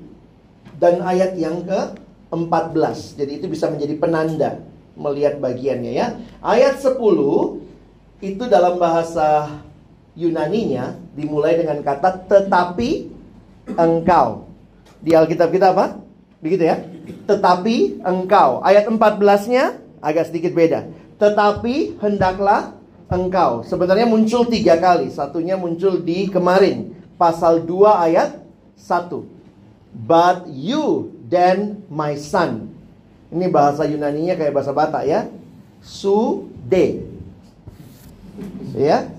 [0.78, 3.18] dan ayat yang ke-14.
[3.18, 4.62] Jadi itu bisa menjadi penanda
[4.94, 6.14] melihat bagiannya ya.
[6.38, 6.94] Ayat 10
[8.22, 9.50] itu dalam bahasa
[10.14, 13.10] Yunaninya dimulai dengan kata tetapi
[13.74, 14.43] engkau.
[15.04, 16.00] Di Alkitab kita apa?
[16.40, 16.80] Begitu ya.
[17.28, 18.64] Tetapi engkau.
[18.64, 20.88] Ayat 14-nya agak sedikit beda.
[21.20, 22.72] Tetapi hendaklah
[23.12, 23.60] engkau.
[23.68, 25.12] Sebenarnya muncul tiga kali.
[25.12, 26.96] Satunya muncul di kemarin.
[27.20, 28.40] Pasal 2 ayat
[28.80, 29.24] 1.
[29.94, 32.72] But you then my son.
[33.28, 35.28] Ini bahasa Yunaninya kayak bahasa Batak ya.
[35.84, 37.04] Sude.
[38.72, 39.12] Ya.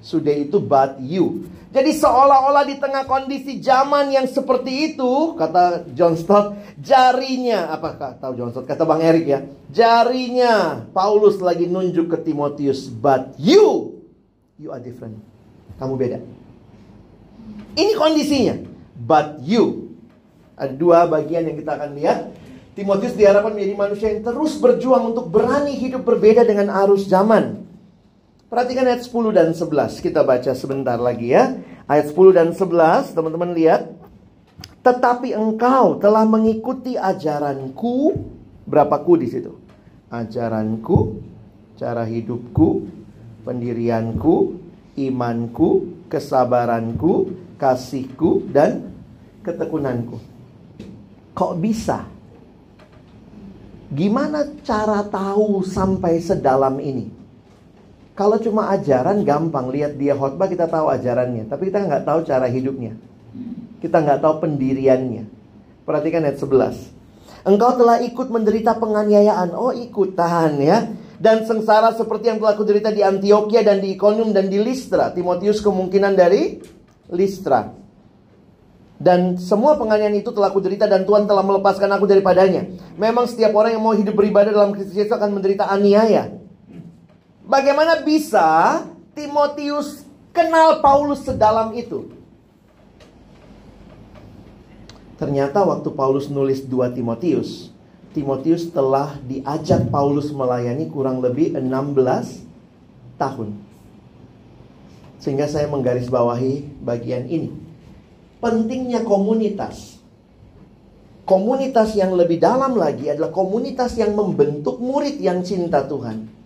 [0.00, 1.50] Sude itu but you.
[1.70, 8.34] Jadi seolah-olah di tengah kondisi zaman yang seperti itu, kata John Stott, jarinya, apakah tahu
[8.34, 8.66] John Stott?
[8.66, 13.94] Kata Bang Erik ya, jarinya Paulus lagi nunjuk ke Timotius, but you,
[14.58, 15.22] you are different.
[15.78, 16.18] Kamu beda.
[17.78, 18.66] Ini kondisinya,
[18.98, 19.94] but you.
[20.58, 22.34] Ada dua bagian yang kita akan lihat.
[22.74, 27.69] Timotius diharapkan menjadi manusia yang terus berjuang untuk berani hidup berbeda dengan arus zaman.
[28.50, 30.02] Perhatikan ayat 10 dan 11.
[30.02, 31.54] Kita baca sebentar lagi ya.
[31.86, 33.94] Ayat 10 dan 11, teman-teman lihat.
[34.82, 38.18] Tetapi engkau telah mengikuti ajaranku.
[38.66, 39.54] Berapa ku di situ?
[40.10, 41.22] Ajaranku,
[41.78, 42.90] cara hidupku,
[43.46, 44.58] pendirianku,
[44.98, 48.90] imanku, kesabaranku, kasihku, dan
[49.46, 50.18] ketekunanku.
[51.38, 52.02] Kok bisa?
[53.94, 57.19] Gimana cara tahu sampai sedalam ini?
[58.20, 62.52] Kalau cuma ajaran gampang lihat dia khotbah kita tahu ajarannya, tapi kita nggak tahu cara
[62.52, 62.92] hidupnya.
[63.80, 65.24] Kita nggak tahu pendiriannya.
[65.88, 67.48] Perhatikan ayat 11.
[67.48, 69.56] Engkau telah ikut menderita penganiayaan.
[69.56, 70.92] Oh, ikutan ya.
[71.16, 75.16] Dan sengsara seperti yang telah kuderita di Antioquia dan di Iconium dan di Listra.
[75.16, 76.60] Timotius kemungkinan dari
[77.16, 77.72] Listra.
[79.00, 82.68] Dan semua penganiayaan itu telah kuderita dan Tuhan telah melepaskan aku daripadanya.
[83.00, 86.39] Memang setiap orang yang mau hidup beribadah dalam Kristus Yesus akan menderita aniaya.
[87.50, 88.78] Bagaimana bisa
[89.10, 92.06] Timotius kenal Paulus sedalam itu?
[95.18, 97.74] Ternyata waktu Paulus nulis 2 Timotius,
[98.14, 102.46] Timotius telah diajak Paulus melayani kurang lebih 16
[103.18, 103.58] tahun.
[105.18, 107.50] Sehingga saya menggarisbawahi bagian ini.
[108.38, 109.98] Pentingnya komunitas.
[111.26, 116.39] Komunitas yang lebih dalam lagi adalah komunitas yang membentuk murid yang cinta Tuhan.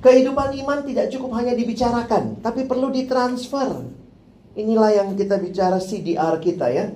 [0.00, 3.84] Kehidupan iman tidak cukup hanya dibicarakan, tapi perlu ditransfer.
[4.56, 6.88] Inilah yang kita bicara CDR kita ya.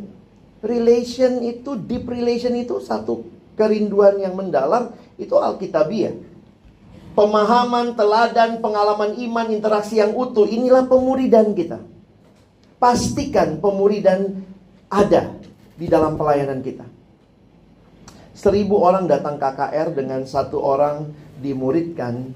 [0.65, 3.29] Relation itu, deep relation itu satu
[3.61, 6.17] kerinduan yang mendalam, itu Alkitabiah.
[7.15, 11.79] Pemahaman, teladan, pengalaman iman, interaksi yang utuh, inilah pemuridan kita.
[12.81, 14.43] Pastikan pemuridan
[14.89, 15.31] ada
[15.79, 16.89] di dalam pelayanan kita.
[18.35, 22.35] Seribu orang datang KKR dengan satu orang dimuridkan,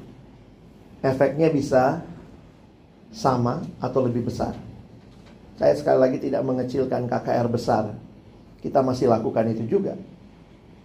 [1.02, 2.02] efeknya bisa
[3.14, 4.54] sama atau lebih besar.
[5.58, 7.94] Saya sekali lagi tidak mengecilkan KKR besar.
[8.62, 9.98] Kita masih lakukan itu juga.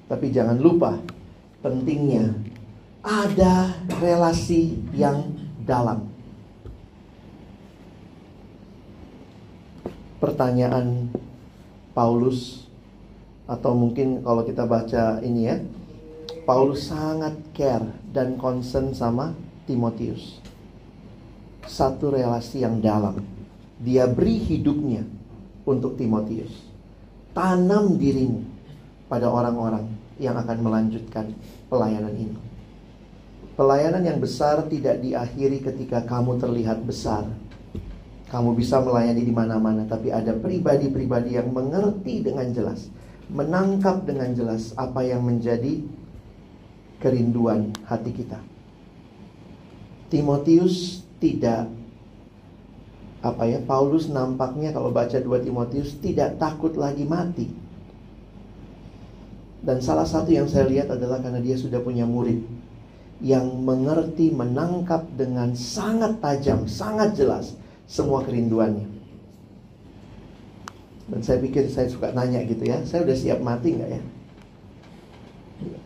[0.09, 0.97] Tapi jangan lupa
[1.61, 2.33] pentingnya
[3.03, 5.29] ada relasi yang
[5.61, 6.09] dalam.
[10.17, 11.11] Pertanyaan
[11.91, 12.63] Paulus
[13.43, 15.59] atau mungkin kalau kita baca ini ya,
[16.47, 20.39] Paulus sangat care dan concern sama Timotius.
[21.63, 23.23] Satu relasi yang dalam.
[23.79, 25.03] Dia beri hidupnya
[25.63, 26.51] untuk Timotius.
[27.31, 28.43] Tanam dirimu
[29.07, 29.87] pada orang-orang
[30.21, 31.33] yang akan melanjutkan
[31.71, 32.37] pelayanan ini.
[33.53, 37.25] Pelayanan yang besar tidak diakhiri ketika kamu terlihat besar.
[38.33, 42.89] Kamu bisa melayani di mana-mana, tapi ada pribadi-pribadi yang mengerti dengan jelas,
[43.29, 45.85] menangkap dengan jelas apa yang menjadi
[46.97, 48.52] kerinduan hati kita.
[50.13, 51.73] Timotius tidak
[53.23, 57.49] apa ya Paulus nampaknya kalau baca 2 Timotius tidak takut lagi mati.
[59.63, 62.43] Dan salah satu yang saya lihat adalah karena dia sudah punya murid
[63.23, 67.55] yang mengerti, menangkap dengan sangat tajam, sangat jelas
[67.87, 68.91] semua kerinduannya.
[71.07, 74.01] Dan saya pikir saya suka nanya gitu ya, saya udah siap mati nggak ya?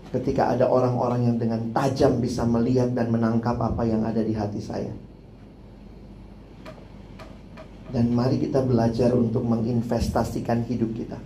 [0.08, 4.64] Ketika ada orang-orang yang dengan tajam bisa melihat dan menangkap apa yang ada di hati
[4.64, 4.94] saya.
[7.92, 11.20] Dan mari kita belajar untuk menginvestasikan hidup kita.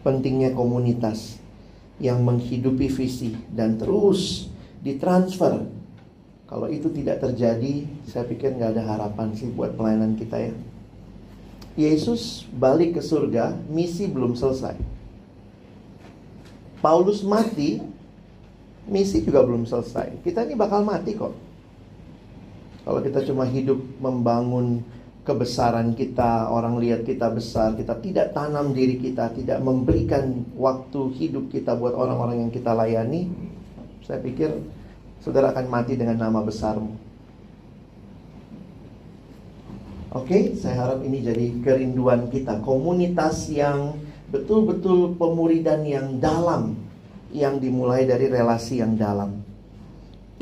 [0.00, 1.40] Pentingnya komunitas
[2.00, 4.48] yang menghidupi visi dan terus
[4.80, 5.64] ditransfer.
[6.46, 10.54] Kalau itu tidak terjadi, saya pikir nggak ada harapan sih buat pelayanan kita ya.
[11.76, 14.95] Yesus balik ke surga, misi belum selesai.
[16.86, 17.82] Paulus mati,
[18.86, 20.22] misi juga belum selesai.
[20.22, 21.34] Kita ini bakal mati kok.
[22.86, 24.86] Kalau kita cuma hidup membangun
[25.26, 31.50] kebesaran kita, orang lihat kita besar, kita tidak tanam diri kita, tidak memberikan waktu hidup
[31.50, 33.34] kita buat orang-orang yang kita layani,
[34.06, 34.54] saya pikir
[35.18, 36.94] saudara akan mati dengan nama besarmu.
[40.14, 46.74] Oke, saya harap ini jadi kerinduan kita, komunitas yang betul-betul pemuridan yang dalam,
[47.30, 49.38] yang dimulai dari relasi yang dalam.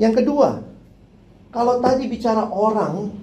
[0.00, 0.64] Yang kedua,
[1.54, 3.14] kalau tadi bicara orang,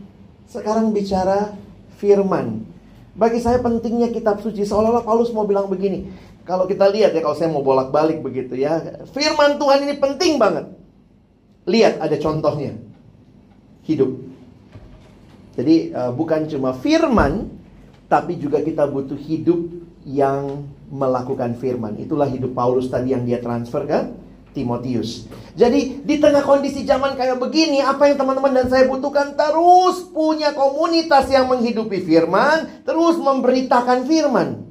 [0.48, 1.52] sekarang bicara
[2.00, 2.64] firman.
[3.12, 6.08] Bagi saya pentingnya kitab suci seolah-olah Paulus mau bilang begini.
[6.48, 10.72] Kalau kita lihat ya kalau saya mau bolak-balik begitu ya, firman Tuhan ini penting banget.
[11.68, 12.74] Lihat ada contohnya.
[13.86, 14.16] Hidup.
[15.60, 17.52] Jadi uh, bukan cuma firman
[18.08, 19.60] tapi juga kita butuh hidup
[20.06, 21.98] yang melakukan firman.
[22.02, 24.18] Itulah hidup Paulus tadi yang dia transfer kan?
[24.52, 25.32] Timotius.
[25.56, 30.52] Jadi di tengah kondisi zaman kayak begini, apa yang teman-teman dan saya butuhkan terus punya
[30.52, 34.68] komunitas yang menghidupi firman, terus memberitakan firman.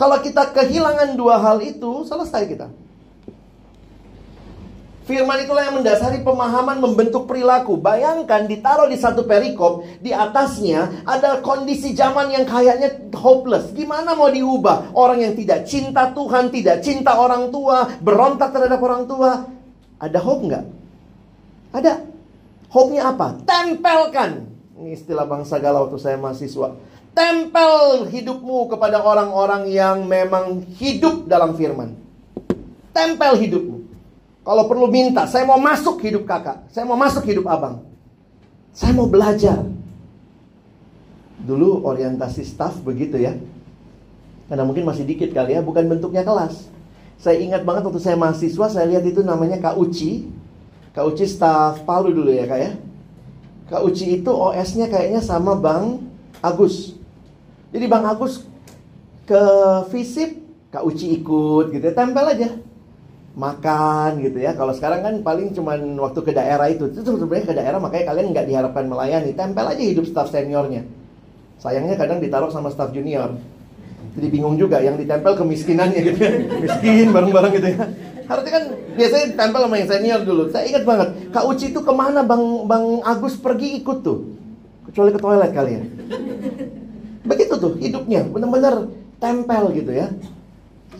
[0.00, 2.72] Kalau kita kehilangan dua hal itu, selesai kita.
[5.10, 7.74] Firman itulah yang mendasari pemahaman membentuk perilaku.
[7.74, 13.74] Bayangkan ditaruh di satu perikop, di atasnya ada kondisi zaman yang kayaknya hopeless.
[13.74, 14.94] Gimana mau diubah?
[14.94, 19.50] Orang yang tidak cinta Tuhan, tidak cinta orang tua, berontak terhadap orang tua.
[19.98, 20.64] Ada hope nggak?
[21.74, 21.92] Ada.
[22.70, 23.42] Hope-nya apa?
[23.42, 24.46] Tempelkan.
[24.78, 26.78] Ini istilah bangsa galau waktu saya mahasiswa.
[27.10, 31.98] Tempel hidupmu kepada orang-orang yang memang hidup dalam firman.
[32.94, 33.89] Tempel hidupmu.
[34.40, 36.64] Kalau perlu minta, saya mau masuk hidup kakak.
[36.72, 37.84] Saya mau masuk hidup abang.
[38.72, 39.60] Saya mau belajar.
[41.44, 43.36] Dulu orientasi staff begitu ya.
[44.48, 46.72] Karena mungkin masih dikit kali ya, bukan bentuknya kelas.
[47.20, 50.24] Saya ingat banget waktu saya mahasiswa, saya lihat itu namanya Kak Uci.
[50.96, 52.72] Kak Uci staff Palu dulu ya kak ya.
[53.70, 56.02] Kak Uci itu OS-nya kayaknya sama Bang
[56.42, 56.96] Agus.
[57.70, 58.42] Jadi Bang Agus
[59.28, 59.42] ke
[59.92, 62.69] visip, Kak Uci ikut gitu ya, tempel aja
[63.34, 64.56] makan gitu ya.
[64.58, 66.90] Kalau sekarang kan paling cuman waktu ke daerah itu.
[66.90, 69.30] Itu sebenarnya ke daerah makanya kalian nggak diharapkan melayani.
[69.34, 70.82] Tempel aja hidup staff seniornya.
[71.60, 73.36] Sayangnya kadang ditaruh sama staff junior.
[74.18, 76.32] Jadi bingung juga yang ditempel kemiskinannya gitu ya.
[76.66, 77.84] Miskin bareng-bareng gitu ya.
[78.26, 78.64] Harusnya kan
[78.98, 80.42] biasanya tempel sama yang senior dulu.
[80.50, 81.08] Saya ingat banget.
[81.30, 84.26] Kak Uci itu ke mana Bang Bang Agus pergi ikut tuh.
[84.90, 85.82] Kecuali ke toilet kali ya.
[87.22, 88.26] Begitu tuh hidupnya.
[88.26, 90.10] Bener-bener tempel gitu ya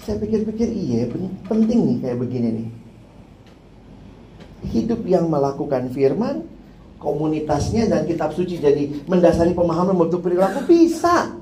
[0.00, 1.04] saya pikir-pikir iya
[1.44, 2.68] penting nih kayak begini nih.
[4.60, 6.44] Hidup yang melakukan firman,
[7.00, 11.36] komunitasnya dan kitab suci jadi mendasari pemahaman bentuk perilaku bisa.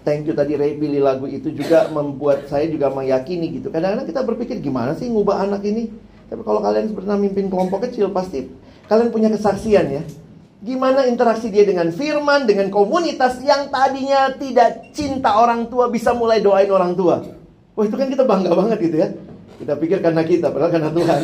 [0.00, 3.68] Thank you tadi Ray pilih lagu itu juga membuat saya juga meyakini gitu.
[3.68, 5.92] Kadang-kadang kita berpikir gimana sih ngubah anak ini?
[6.30, 8.48] Tapi kalau kalian pernah mimpin kelompok kecil pasti
[8.88, 10.02] kalian punya kesaksian ya.
[10.60, 16.44] Gimana interaksi dia dengan firman, dengan komunitas yang tadinya tidak cinta orang tua bisa mulai
[16.44, 17.24] doain orang tua.
[17.72, 19.08] Wah itu kan kita bangga banget gitu ya.
[19.56, 21.20] Kita pikir karena kita, padahal karena Tuhan.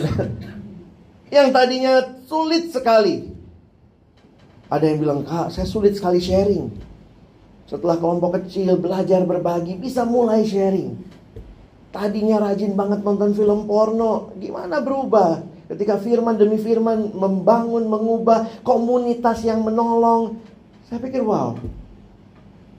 [1.37, 3.28] yang tadinya sulit sekali.
[4.72, 6.72] Ada yang bilang, kak saya sulit sekali sharing.
[7.68, 10.97] Setelah kelompok kecil, belajar berbagi, bisa mulai sharing.
[11.93, 15.55] Tadinya rajin banget nonton film porno, gimana berubah?
[15.66, 20.38] Ketika firman demi firman membangun, mengubah komunitas yang menolong.
[20.86, 21.58] Saya pikir wow.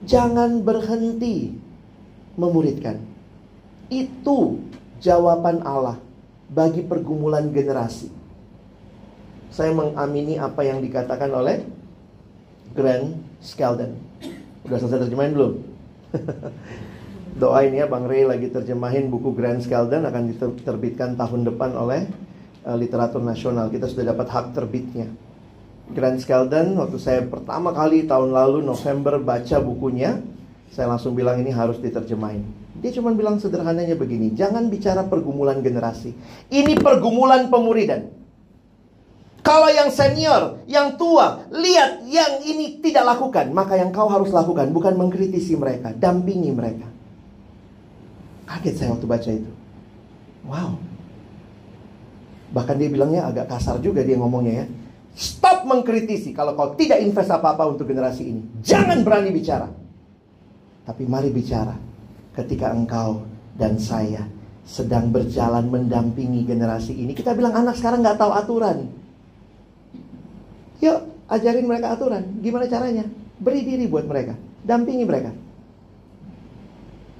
[0.08, 1.52] Jangan berhenti
[2.40, 2.96] memuridkan.
[3.92, 4.56] Itu
[5.04, 6.00] jawaban Allah
[6.48, 8.08] bagi pergumulan generasi.
[9.52, 11.60] Saya mengamini apa yang dikatakan oleh
[12.72, 13.96] Grant Skeldon.
[14.64, 15.52] Udah selesai terjemahin belum?
[17.40, 22.08] Doain ya Bang Ray lagi terjemahin buku Grand Skeldon akan diterbitkan tahun depan oleh
[22.76, 23.72] literatur nasional.
[23.72, 25.08] Kita sudah dapat hak terbitnya.
[25.88, 30.20] Grand Skeldon waktu saya pertama kali tahun lalu November baca bukunya,
[30.68, 32.44] saya langsung bilang ini harus diterjemahin.
[32.78, 36.12] Dia cuma bilang sederhananya begini, jangan bicara pergumulan generasi.
[36.52, 38.18] Ini pergumulan pemuridan.
[39.40, 44.68] Kalau yang senior, yang tua, lihat yang ini tidak lakukan, maka yang kau harus lakukan
[44.76, 46.84] bukan mengkritisi mereka, dampingi mereka.
[48.44, 49.52] Kaget saya waktu baca itu.
[50.44, 50.87] Wow.
[52.48, 54.66] Bahkan dia bilangnya agak kasar juga dia ngomongnya ya.
[55.18, 58.42] Stop mengkritisi kalau kau tidak invest apa-apa untuk generasi ini.
[58.62, 59.68] Jangan berani bicara.
[60.86, 61.76] Tapi mari bicara
[62.32, 63.26] ketika engkau
[63.58, 64.24] dan saya
[64.68, 67.12] sedang berjalan mendampingi generasi ini.
[67.12, 68.78] Kita bilang anak sekarang nggak tahu aturan.
[70.78, 72.22] Yuk, ajarin mereka aturan.
[72.38, 73.04] Gimana caranya?
[73.40, 74.38] Beri diri buat mereka.
[74.62, 75.34] Dampingi mereka.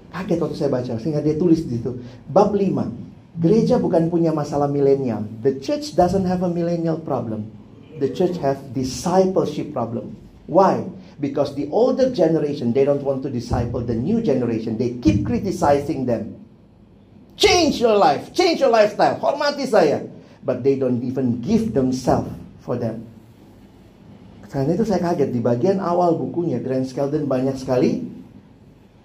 [0.08, 1.98] Kaget waktu saya baca, sehingga dia tulis di situ.
[2.28, 3.07] Bab 5.
[3.36, 5.28] Gereja bukan punya masalah milenial.
[5.44, 7.52] The church doesn't have a millennial problem.
[8.00, 10.16] The church have discipleship problem.
[10.48, 10.88] Why?
[11.20, 14.80] Because the older generation, they don't want to disciple the new generation.
[14.80, 16.40] They keep criticizing them.
[17.36, 19.20] Change your life, change your lifestyle.
[19.20, 20.02] Hormati saya.
[20.42, 22.32] But they don't even give themselves
[22.64, 23.04] for them.
[24.48, 28.00] Karena itu saya kaget di bagian awal bukunya Grand Skeldon banyak sekali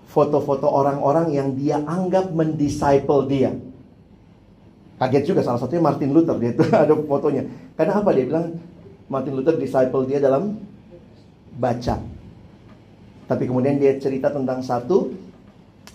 [0.07, 3.51] foto-foto orang-orang yang dia anggap mendisciple dia.
[5.03, 7.43] Kaget juga salah satunya Martin Luther dia itu ada fotonya.
[7.75, 8.55] Karena apa dia bilang
[9.11, 10.55] Martin Luther disciple dia dalam
[11.59, 11.99] baca.
[13.27, 15.11] Tapi kemudian dia cerita tentang satu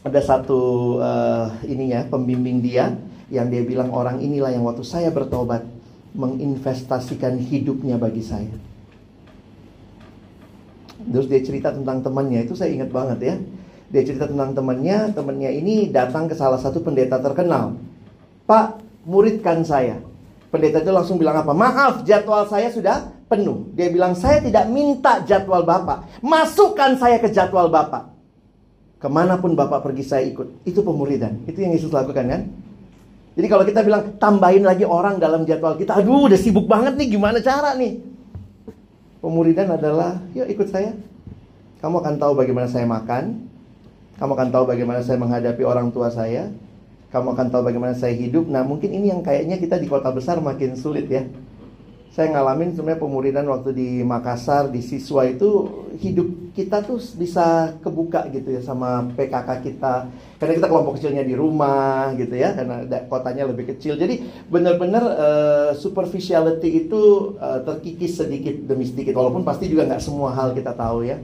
[0.04, 0.60] ada satu
[1.00, 3.00] uh, ininya pembimbing dia
[3.32, 5.64] yang dia bilang orang inilah yang waktu saya bertobat
[6.12, 8.52] menginvestasikan hidupnya bagi saya.
[11.00, 13.34] Terus dia cerita tentang temannya itu saya ingat banget ya.
[13.88, 17.72] Dia cerita tentang temannya, temannya ini datang ke salah satu pendeta terkenal.
[18.44, 20.00] Pak, muridkan saya.
[20.48, 21.52] Pendeta itu langsung bilang apa?
[21.52, 23.68] Maaf, jadwal saya sudah penuh.
[23.76, 26.24] Dia bilang, saya tidak minta jadwal Bapak.
[26.24, 28.08] Masukkan saya ke jadwal Bapak.
[28.96, 30.64] Ke mana pun Bapak pergi saya ikut.
[30.64, 31.44] Itu pemuridan.
[31.44, 32.42] Itu yang Yesus lakukan kan?
[33.38, 36.00] Jadi kalau kita bilang, tambahin lagi orang dalam jadwal kita.
[36.00, 38.00] Aduh, udah sibuk banget nih, gimana cara nih?
[39.20, 40.96] Pemuridan adalah, yuk ikut saya.
[41.78, 43.46] Kamu akan tahu bagaimana saya makan.
[44.18, 46.50] Kamu akan tahu bagaimana saya menghadapi orang tua saya.
[47.08, 48.52] Kamu akan tahu bagaimana saya hidup.
[48.52, 51.24] Nah, mungkin ini yang kayaknya kita di kota besar makin sulit ya.
[52.12, 55.70] Saya ngalamin sebenarnya pemuridan waktu di Makassar, di siswa itu
[56.02, 60.10] hidup kita tuh bisa kebuka gitu ya sama PKK kita.
[60.36, 63.94] Karena kita kelompok kecilnya di rumah gitu ya, karena kotanya lebih kecil.
[63.94, 64.18] Jadi
[64.50, 69.14] benar-benar uh, superficiality itu uh, terkikis sedikit demi sedikit.
[69.14, 71.22] Walaupun pasti juga nggak semua hal kita tahu ya.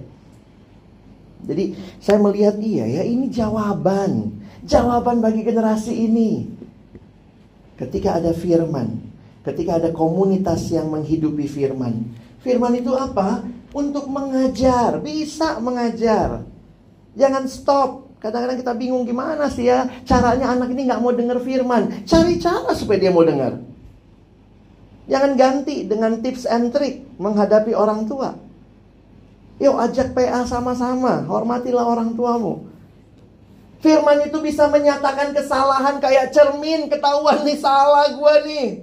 [1.44, 4.43] Jadi saya melihat iya ya ini jawaban.
[4.64, 6.48] Jawaban bagi generasi ini.
[7.76, 8.96] Ketika ada firman,
[9.44, 12.08] ketika ada komunitas yang menghidupi firman.
[12.40, 13.44] Firman itu apa?
[13.74, 16.46] Untuk mengajar, bisa mengajar.
[17.18, 18.08] Jangan stop.
[18.24, 22.08] Kadang-kadang kita bingung gimana sih ya caranya anak ini nggak mau dengar firman.
[22.08, 23.60] Cari cara supaya dia mau dengar.
[25.04, 28.32] Jangan ganti dengan tips and trick menghadapi orang tua.
[29.60, 32.73] Yuk ajak PA sama-sama, hormatilah orang tuamu.
[33.84, 38.80] Firman itu bisa menyatakan kesalahan kayak cermin, ketahuan nih salah gua nih.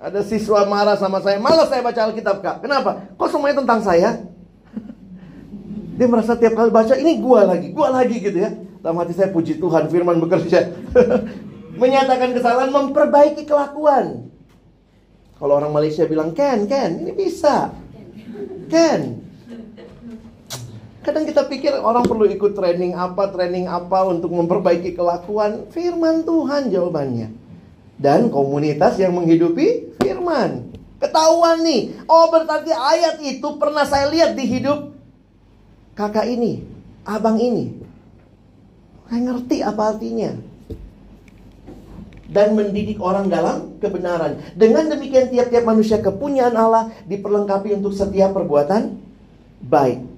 [0.00, 2.56] Ada siswa marah sama saya, malas saya baca Alkitab kak.
[2.64, 3.04] Kenapa?
[3.20, 4.24] Kok semuanya tentang saya?
[6.00, 8.56] Dia merasa tiap kali baca, ini gua lagi, gua lagi gitu ya.
[8.80, 10.72] Dalam hati saya puji Tuhan, firman bekerja.
[11.84, 14.32] Menyatakan kesalahan, memperbaiki kelakuan.
[15.36, 17.76] Kalau orang Malaysia bilang, Ken, Ken, ini bisa.
[18.72, 19.23] Ken,
[21.04, 25.68] Kadang kita pikir orang perlu ikut training apa, training apa untuk memperbaiki kelakuan.
[25.68, 27.28] Firman Tuhan jawabannya.
[28.00, 30.72] Dan komunitas yang menghidupi firman.
[30.96, 31.92] Ketahuan nih.
[32.08, 34.96] Oh berarti ayat itu pernah saya lihat di hidup
[35.92, 36.64] kakak ini.
[37.04, 37.76] Abang ini.
[39.04, 40.32] Saya ngerti apa artinya.
[42.32, 44.40] Dan mendidik orang dalam kebenaran.
[44.56, 48.96] Dengan demikian tiap-tiap manusia kepunyaan Allah diperlengkapi untuk setiap perbuatan
[49.60, 50.13] baik.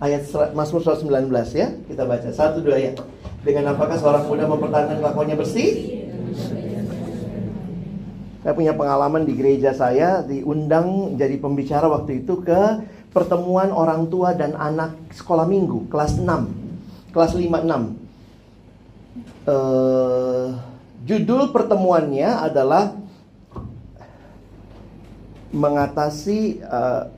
[0.00, 0.24] Ayat
[0.56, 1.68] Mazmur 119 ya.
[1.86, 2.98] Kita baca satu dua ayat.
[3.44, 5.70] Dengan apakah seorang muda mempertahankan kelakuannya bersih?
[8.40, 12.80] Saya punya pengalaman di gereja saya diundang jadi pembicara waktu itu ke
[13.12, 17.12] pertemuan orang tua dan anak sekolah minggu kelas 6.
[17.12, 18.00] Kelas 5 6.
[19.44, 20.56] Uh,
[21.04, 22.96] judul pertemuannya adalah
[25.52, 27.10] mengatasi uh,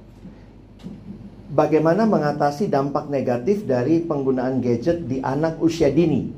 [1.52, 6.32] bagaimana mengatasi dampak negatif dari penggunaan gadget di anak usia dini.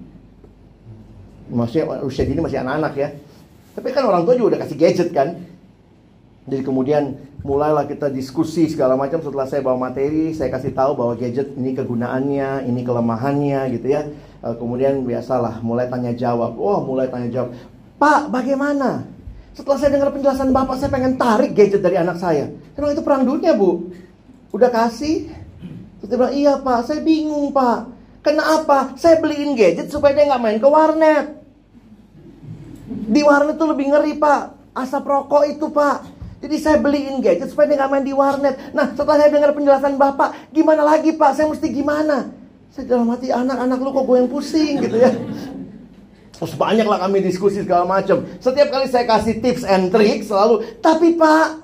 [1.55, 3.09] Maksudnya usia dini masih anak-anak ya.
[3.79, 5.39] Tapi kan orang tua juga udah kasih gadget kan.
[6.45, 11.17] Jadi kemudian mulailah kita diskusi segala macam setelah saya bawa materi, saya kasih tahu bahwa
[11.17, 14.03] gadget ini kegunaannya, ini kelemahannya gitu ya.
[14.45, 16.53] Eh, Kemudian biasalah mulai tanya jawab.
[16.61, 17.51] Wah, mulai tanya jawab.
[17.97, 19.09] Pak, bagaimana?
[19.55, 22.51] Setelah saya dengar penjelasan Bapak, saya pengen tarik gadget dari anak saya.
[22.75, 23.89] Bilang, itu perang dunia, Bu.
[24.55, 25.35] Udah kasih?
[25.99, 27.91] Terus dia bilang, iya Pak, saya bingung Pak.
[28.23, 28.95] Kenapa?
[28.95, 31.43] Saya beliin gadget supaya dia nggak main ke warnet.
[32.87, 34.55] Di warnet tuh lebih ngeri Pak.
[34.79, 36.07] Asap rokok itu Pak.
[36.39, 38.55] Jadi saya beliin gadget supaya dia nggak main di warnet.
[38.71, 41.35] Nah setelah saya dengar penjelasan Bapak, gimana lagi Pak?
[41.35, 42.31] Saya mesti gimana?
[42.71, 45.11] Saya dalam hati anak-anak lu kok gue yang pusing gitu ya.
[46.35, 48.29] Terus banyak lah kami diskusi segala macam.
[48.39, 51.64] Setiap kali saya kasih tips and trick selalu, tapi Pak,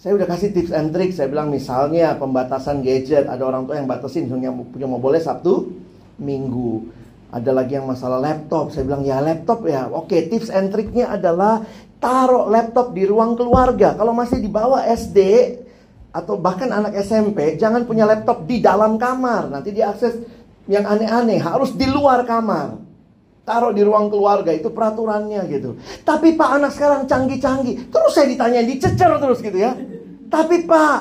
[0.00, 1.12] saya udah kasih tips and trick.
[1.12, 5.76] Saya bilang misalnya pembatasan gadget, ada orang tua yang batasin punya punya mau boleh Sabtu,
[6.16, 6.88] Minggu.
[7.30, 8.72] Ada lagi yang masalah laptop.
[8.72, 9.92] Saya bilang ya laptop ya.
[9.92, 11.62] Oke, tips and tricknya adalah
[12.00, 13.92] taruh laptop di ruang keluarga.
[13.92, 15.20] Kalau masih di bawah SD
[16.16, 19.52] atau bahkan anak SMP, jangan punya laptop di dalam kamar.
[19.52, 20.16] Nanti diakses
[20.64, 22.89] yang aneh-aneh, harus di luar kamar.
[23.50, 25.74] Taruh di ruang keluarga, itu peraturannya gitu.
[26.06, 27.90] Tapi Pak anak sekarang canggih-canggih.
[27.90, 29.74] Terus saya ditanya, dicecer terus gitu ya.
[30.30, 30.98] Tapi Pak,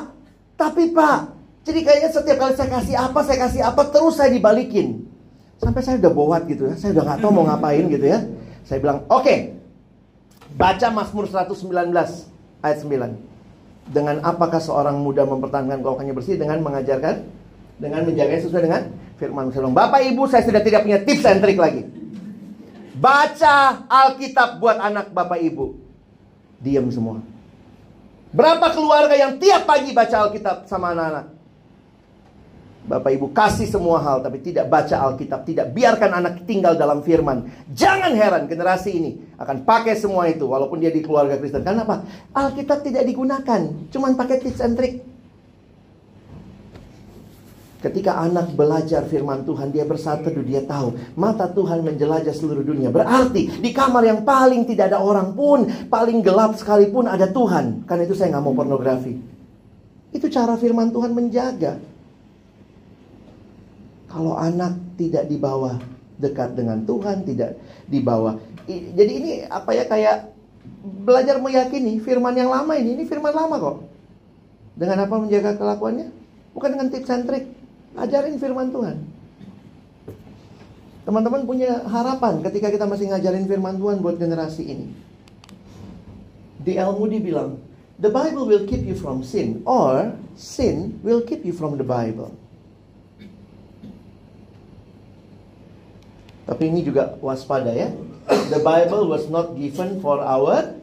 [0.57, 1.37] tapi Pak.
[1.61, 5.05] Jadi kayaknya setiap kali saya kasih apa, saya kasih apa, terus saya dibalikin.
[5.61, 6.73] Sampai saya udah bowat gitu ya.
[6.73, 8.25] Saya udah gak tahu mau ngapain gitu ya.
[8.65, 9.35] Saya bilang, oke.
[10.57, 11.93] Baca Mazmur 119
[12.65, 13.93] ayat 9.
[13.93, 16.41] Dengan apakah seorang muda mempertahankan keuangannya bersih?
[16.41, 17.29] Dengan mengajarkan,
[17.77, 18.89] dengan menjaganya sesuai dengan
[19.21, 21.98] firman bilang, Bapak Ibu saya sudah tidak punya tips and trick lagi.
[22.99, 25.79] Baca Alkitab buat anak Bapak Ibu.
[26.59, 27.23] Diam semua.
[28.35, 31.39] Berapa keluarga yang tiap pagi baca Alkitab sama anak-anak?
[32.89, 37.47] Bapak Ibu kasih semua hal tapi tidak baca Alkitab, tidak biarkan anak tinggal dalam firman.
[37.71, 41.63] Jangan heran generasi ini akan pakai semua itu walaupun dia di keluarga Kristen.
[41.63, 42.03] Karena apa?
[42.35, 43.61] Alkitab tidak digunakan,
[43.93, 45.05] cuman pakai tips and trick.
[47.80, 52.91] Ketika anak belajar firman Tuhan, dia bersatu, dia tahu mata Tuhan menjelajah seluruh dunia.
[52.91, 57.88] Berarti di kamar yang paling tidak ada orang pun, paling gelap sekalipun ada Tuhan.
[57.88, 59.15] Karena itu saya nggak mau pornografi.
[60.11, 61.80] Itu cara firman Tuhan menjaga.
[64.11, 65.80] Kalau anak tidak dibawa
[66.19, 67.55] dekat dengan Tuhan, tidak
[67.88, 68.43] dibawa.
[68.67, 70.36] Jadi ini apa ya kayak
[71.07, 73.77] belajar meyakini firman yang lama ini, ini firman lama kok.
[74.75, 76.11] Dengan apa menjaga kelakuannya?
[76.51, 77.59] Bukan dengan tips and trick.
[77.97, 78.97] Ajarin firman Tuhan.
[81.09, 84.87] Teman-teman punya harapan ketika kita masih ngajarin firman Tuhan buat generasi ini.
[86.61, 87.57] Di El Moody bilang,
[87.97, 92.31] The Bible will keep you from sin or sin will keep you from the Bible.
[96.45, 97.89] Tapi ini juga waspada ya.
[98.29, 100.77] The Bible was not given for our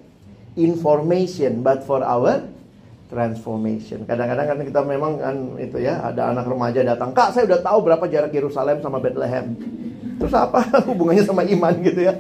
[0.59, 2.43] information but for our
[3.07, 4.03] transformation.
[4.05, 7.79] Kadang-kadang kan kita memang kan itu ya, ada anak remaja datang, "Kak, saya udah tahu
[7.87, 9.55] berapa jarak Yerusalem sama Bethlehem."
[10.19, 12.15] Terus apa hubungannya sama iman gitu ya?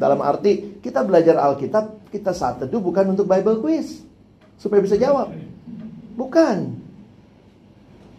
[0.00, 4.02] Dalam arti kita belajar Alkitab, kita saat teduh bukan untuk Bible quiz
[4.56, 5.30] supaya bisa jawab.
[6.16, 6.80] Bukan.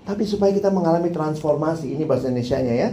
[0.03, 2.89] Tapi supaya kita mengalami transformasi, ini bahasa Indonesia-nya ya.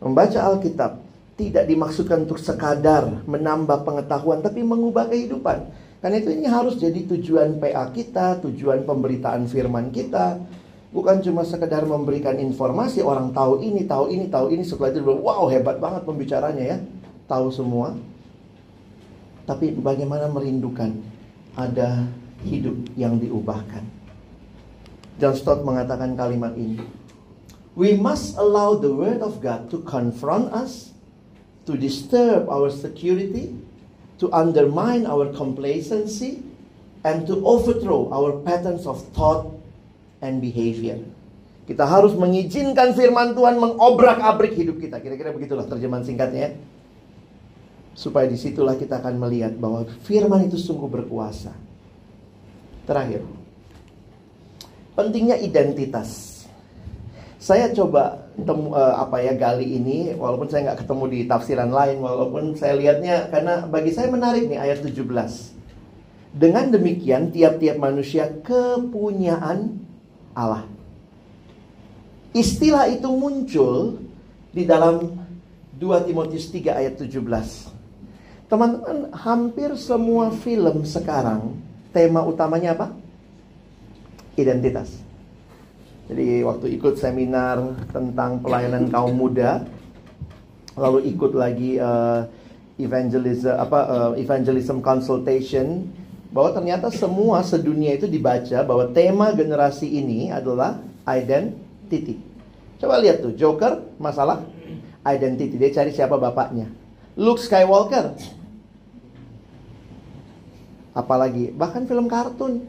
[0.00, 1.04] Membaca Alkitab
[1.36, 5.83] tidak dimaksudkan untuk sekadar menambah pengetahuan, tapi mengubah kehidupan.
[6.04, 10.36] Karena itu ini harus jadi tujuan PA kita, tujuan pemberitaan firman kita.
[10.92, 14.68] Bukan cuma sekedar memberikan informasi, orang tahu ini, tahu ini, tahu ini.
[14.68, 16.78] Setelah itu bilang, wow hebat banget pembicaranya ya.
[17.24, 17.96] Tahu semua.
[19.48, 20.92] Tapi bagaimana merindukan
[21.56, 22.04] ada
[22.44, 23.88] hidup yang diubahkan.
[25.16, 26.84] John Stott mengatakan kalimat ini.
[27.80, 30.92] We must allow the word of God to confront us,
[31.64, 33.56] to disturb our security,
[34.18, 36.42] to undermine our complacency,
[37.04, 39.52] and to overthrow our patterns of thought
[40.24, 40.98] and behavior.
[41.64, 45.00] Kita harus mengizinkan firman Tuhan mengobrak-abrik hidup kita.
[45.00, 46.50] Kira-kira begitulah terjemahan singkatnya ya.
[47.94, 51.54] Supaya di situlah kita akan melihat bahwa firman itu sungguh berkuasa.
[52.84, 53.24] Terakhir.
[54.92, 56.33] Pentingnya identitas.
[57.44, 62.00] Saya coba temu, eh, apa ya gali ini walaupun saya nggak ketemu di tafsiran lain
[62.00, 65.52] walaupun saya lihatnya karena bagi saya menarik nih ayat 17.
[66.32, 69.76] Dengan demikian tiap-tiap manusia kepunyaan
[70.32, 70.64] Allah.
[72.32, 74.00] Istilah itu muncul
[74.48, 75.12] di dalam
[75.76, 77.68] 2 Timotius 3 ayat 17.
[78.48, 81.60] Teman-teman, hampir semua film sekarang
[81.92, 82.88] tema utamanya apa?
[84.32, 85.04] Identitas.
[86.04, 89.64] Jadi waktu ikut seminar tentang pelayanan kaum muda,
[90.76, 92.28] lalu ikut lagi uh,
[92.76, 95.88] evangelism apa uh, evangelism consultation
[96.34, 102.20] bahwa ternyata semua sedunia itu dibaca bahwa tema generasi ini adalah identity.
[102.76, 104.44] Coba lihat tuh, Joker masalah
[105.06, 105.56] identity.
[105.56, 106.68] Dia cari siapa bapaknya.
[107.14, 108.18] Luke Skywalker.
[110.94, 112.66] Apalagi bahkan film kartun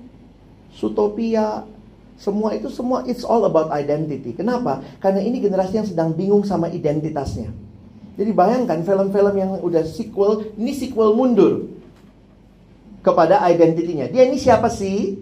[0.74, 1.66] Zootopia
[2.16, 4.32] semua itu semua it's all about identity.
[4.32, 4.80] Kenapa?
[5.04, 7.52] Karena ini generasi yang sedang bingung sama identitasnya.
[8.16, 11.68] Jadi bayangkan film-film yang udah sequel, ini sequel mundur
[13.04, 14.08] kepada identitinya.
[14.08, 15.20] Dia ini siapa sih?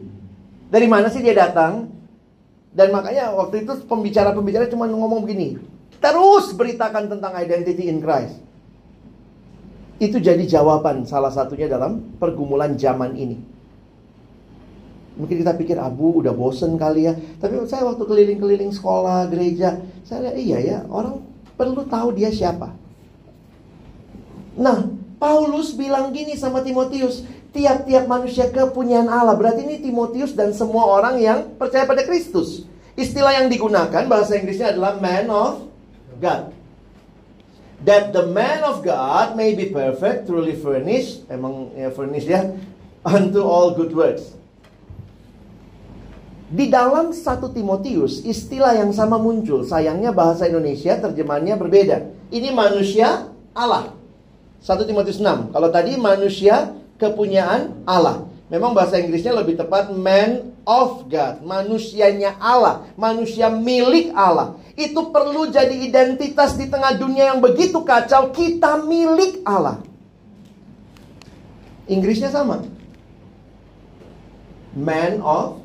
[0.69, 1.89] Dari mana sih dia datang?
[2.73, 5.57] Dan makanya waktu itu pembicara-pembicara cuma ngomong begini.
[5.97, 8.37] Terus beritakan tentang identity in Christ.
[9.97, 13.37] Itu jadi jawaban salah satunya dalam pergumulan zaman ini.
[15.13, 17.13] Mungkin kita pikir Abu udah bosen kali ya.
[17.37, 21.21] Tapi saya waktu keliling-keliling sekolah, gereja, saya lihat iya ya, orang
[21.53, 22.73] perlu tahu dia siapa.
[24.57, 24.89] Nah,
[25.21, 29.37] Paulus bilang gini sama Timotius, tiap-tiap manusia kepunyaan Allah.
[29.37, 32.65] Berarti ini Timotius dan semua orang yang percaya pada Kristus.
[32.93, 35.65] Istilah yang digunakan bahasa Inggrisnya adalah man of
[36.21, 36.53] God.
[37.83, 42.53] That the man of God may be perfect, truly furnished, emang ya furnished ya,
[43.15, 44.42] unto all good works.
[46.53, 49.65] Di dalam satu Timotius, istilah yang sama muncul.
[49.65, 51.97] Sayangnya bahasa Indonesia terjemahannya berbeda.
[52.29, 53.25] Ini manusia
[53.57, 53.89] Allah.
[54.61, 55.49] 1 Timotius 6.
[55.49, 58.29] Kalau tadi manusia kepunyaan Allah.
[58.53, 64.53] Memang bahasa Inggrisnya lebih tepat man of God, manusianya Allah, manusia milik Allah.
[64.77, 69.81] Itu perlu jadi identitas di tengah dunia yang begitu kacau, kita milik Allah.
[71.89, 72.61] Inggrisnya sama.
[74.77, 75.62] Man of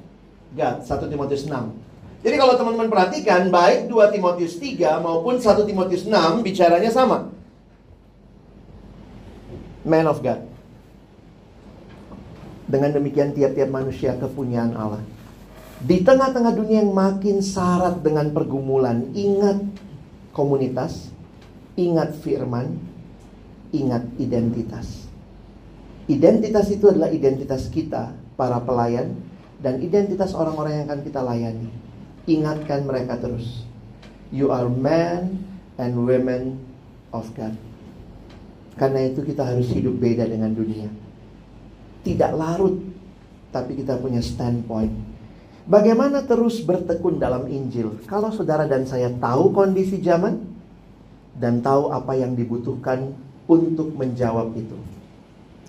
[0.57, 1.53] God, 1 Timotius 6.
[2.19, 7.31] Jadi kalau teman-teman perhatikan, baik 2 Timotius 3 maupun 1 Timotius 6 bicaranya sama.
[9.87, 10.43] Man of God.
[12.69, 15.01] Dengan demikian tiap-tiap manusia kepunyaan Allah.
[15.79, 19.63] Di tengah-tengah dunia yang makin syarat dengan pergumulan, ingat
[20.35, 21.15] komunitas,
[21.79, 22.77] ingat firman,
[23.71, 25.07] ingat identitas.
[26.11, 29.15] Identitas itu adalah identitas kita, para pelayan,
[29.59, 31.69] dan identitas orang-orang yang akan kita layani.
[32.29, 33.65] Ingatkan mereka terus.
[34.29, 35.43] You are men
[35.81, 36.61] and women
[37.11, 37.57] of God.
[38.79, 40.87] Karena itu kita harus hidup beda dengan dunia.
[42.07, 42.79] Tidak larut,
[43.51, 44.95] tapi kita punya standpoint.
[45.69, 48.01] Bagaimana terus bertekun dalam Injil?
[48.09, 50.41] Kalau saudara dan saya tahu kondisi zaman
[51.37, 53.13] dan tahu apa yang dibutuhkan
[53.51, 54.79] untuk menjawab itu.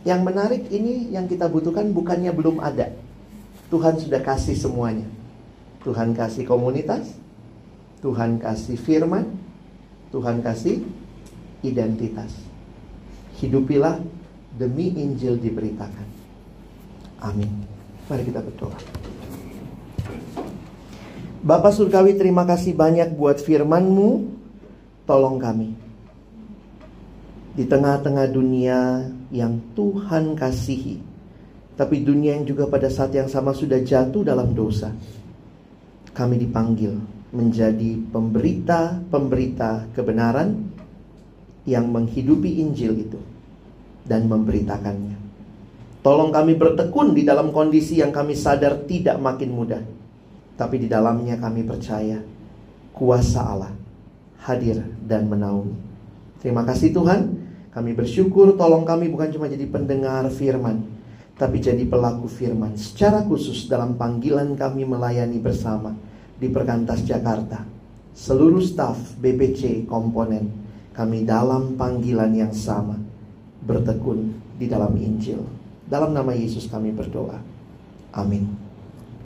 [0.08, 2.96] Yang menarik ini yang kita butuhkan bukannya belum ada.
[3.70, 5.06] Tuhan sudah kasih semuanya.
[5.86, 7.16] Tuhan kasih komunitas,
[8.04, 9.30] Tuhan kasih firman,
[10.12, 10.84] Tuhan kasih
[11.64, 12.34] identitas.
[13.40, 14.02] Hidupilah
[14.60, 16.08] demi Injil diberitakan.
[17.24, 17.64] Amin.
[18.12, 18.76] Mari kita berdoa.
[21.40, 24.36] Bapak Surgawi terima kasih banyak buat firman-Mu.
[25.08, 25.72] Tolong kami.
[27.56, 31.09] Di tengah-tengah dunia yang Tuhan kasihi.
[31.80, 34.92] Tapi dunia yang juga pada saat yang sama sudah jatuh dalam dosa.
[36.12, 37.00] Kami dipanggil
[37.32, 40.76] menjadi pemberita-pemberita kebenaran
[41.64, 43.20] yang menghidupi Injil itu
[44.04, 45.16] dan memberitakannya.
[46.04, 49.84] Tolong kami bertekun di dalam kondisi yang kami sadar tidak makin mudah.
[50.60, 52.20] Tapi di dalamnya kami percaya
[52.92, 53.72] kuasa Allah
[54.44, 55.76] hadir dan menaungi.
[56.44, 57.48] Terima kasih Tuhan.
[57.72, 60.84] Kami bersyukur tolong kami bukan cuma jadi pendengar firman,
[61.40, 65.96] tapi jadi pelaku firman secara khusus dalam panggilan kami melayani bersama
[66.36, 67.64] di Perkantas Jakarta.
[68.12, 70.52] Seluruh staf BPC komponen
[70.92, 73.00] kami dalam panggilan yang sama
[73.64, 75.40] bertekun di dalam Injil.
[75.88, 77.40] Dalam nama Yesus kami berdoa.
[78.12, 78.69] Amin.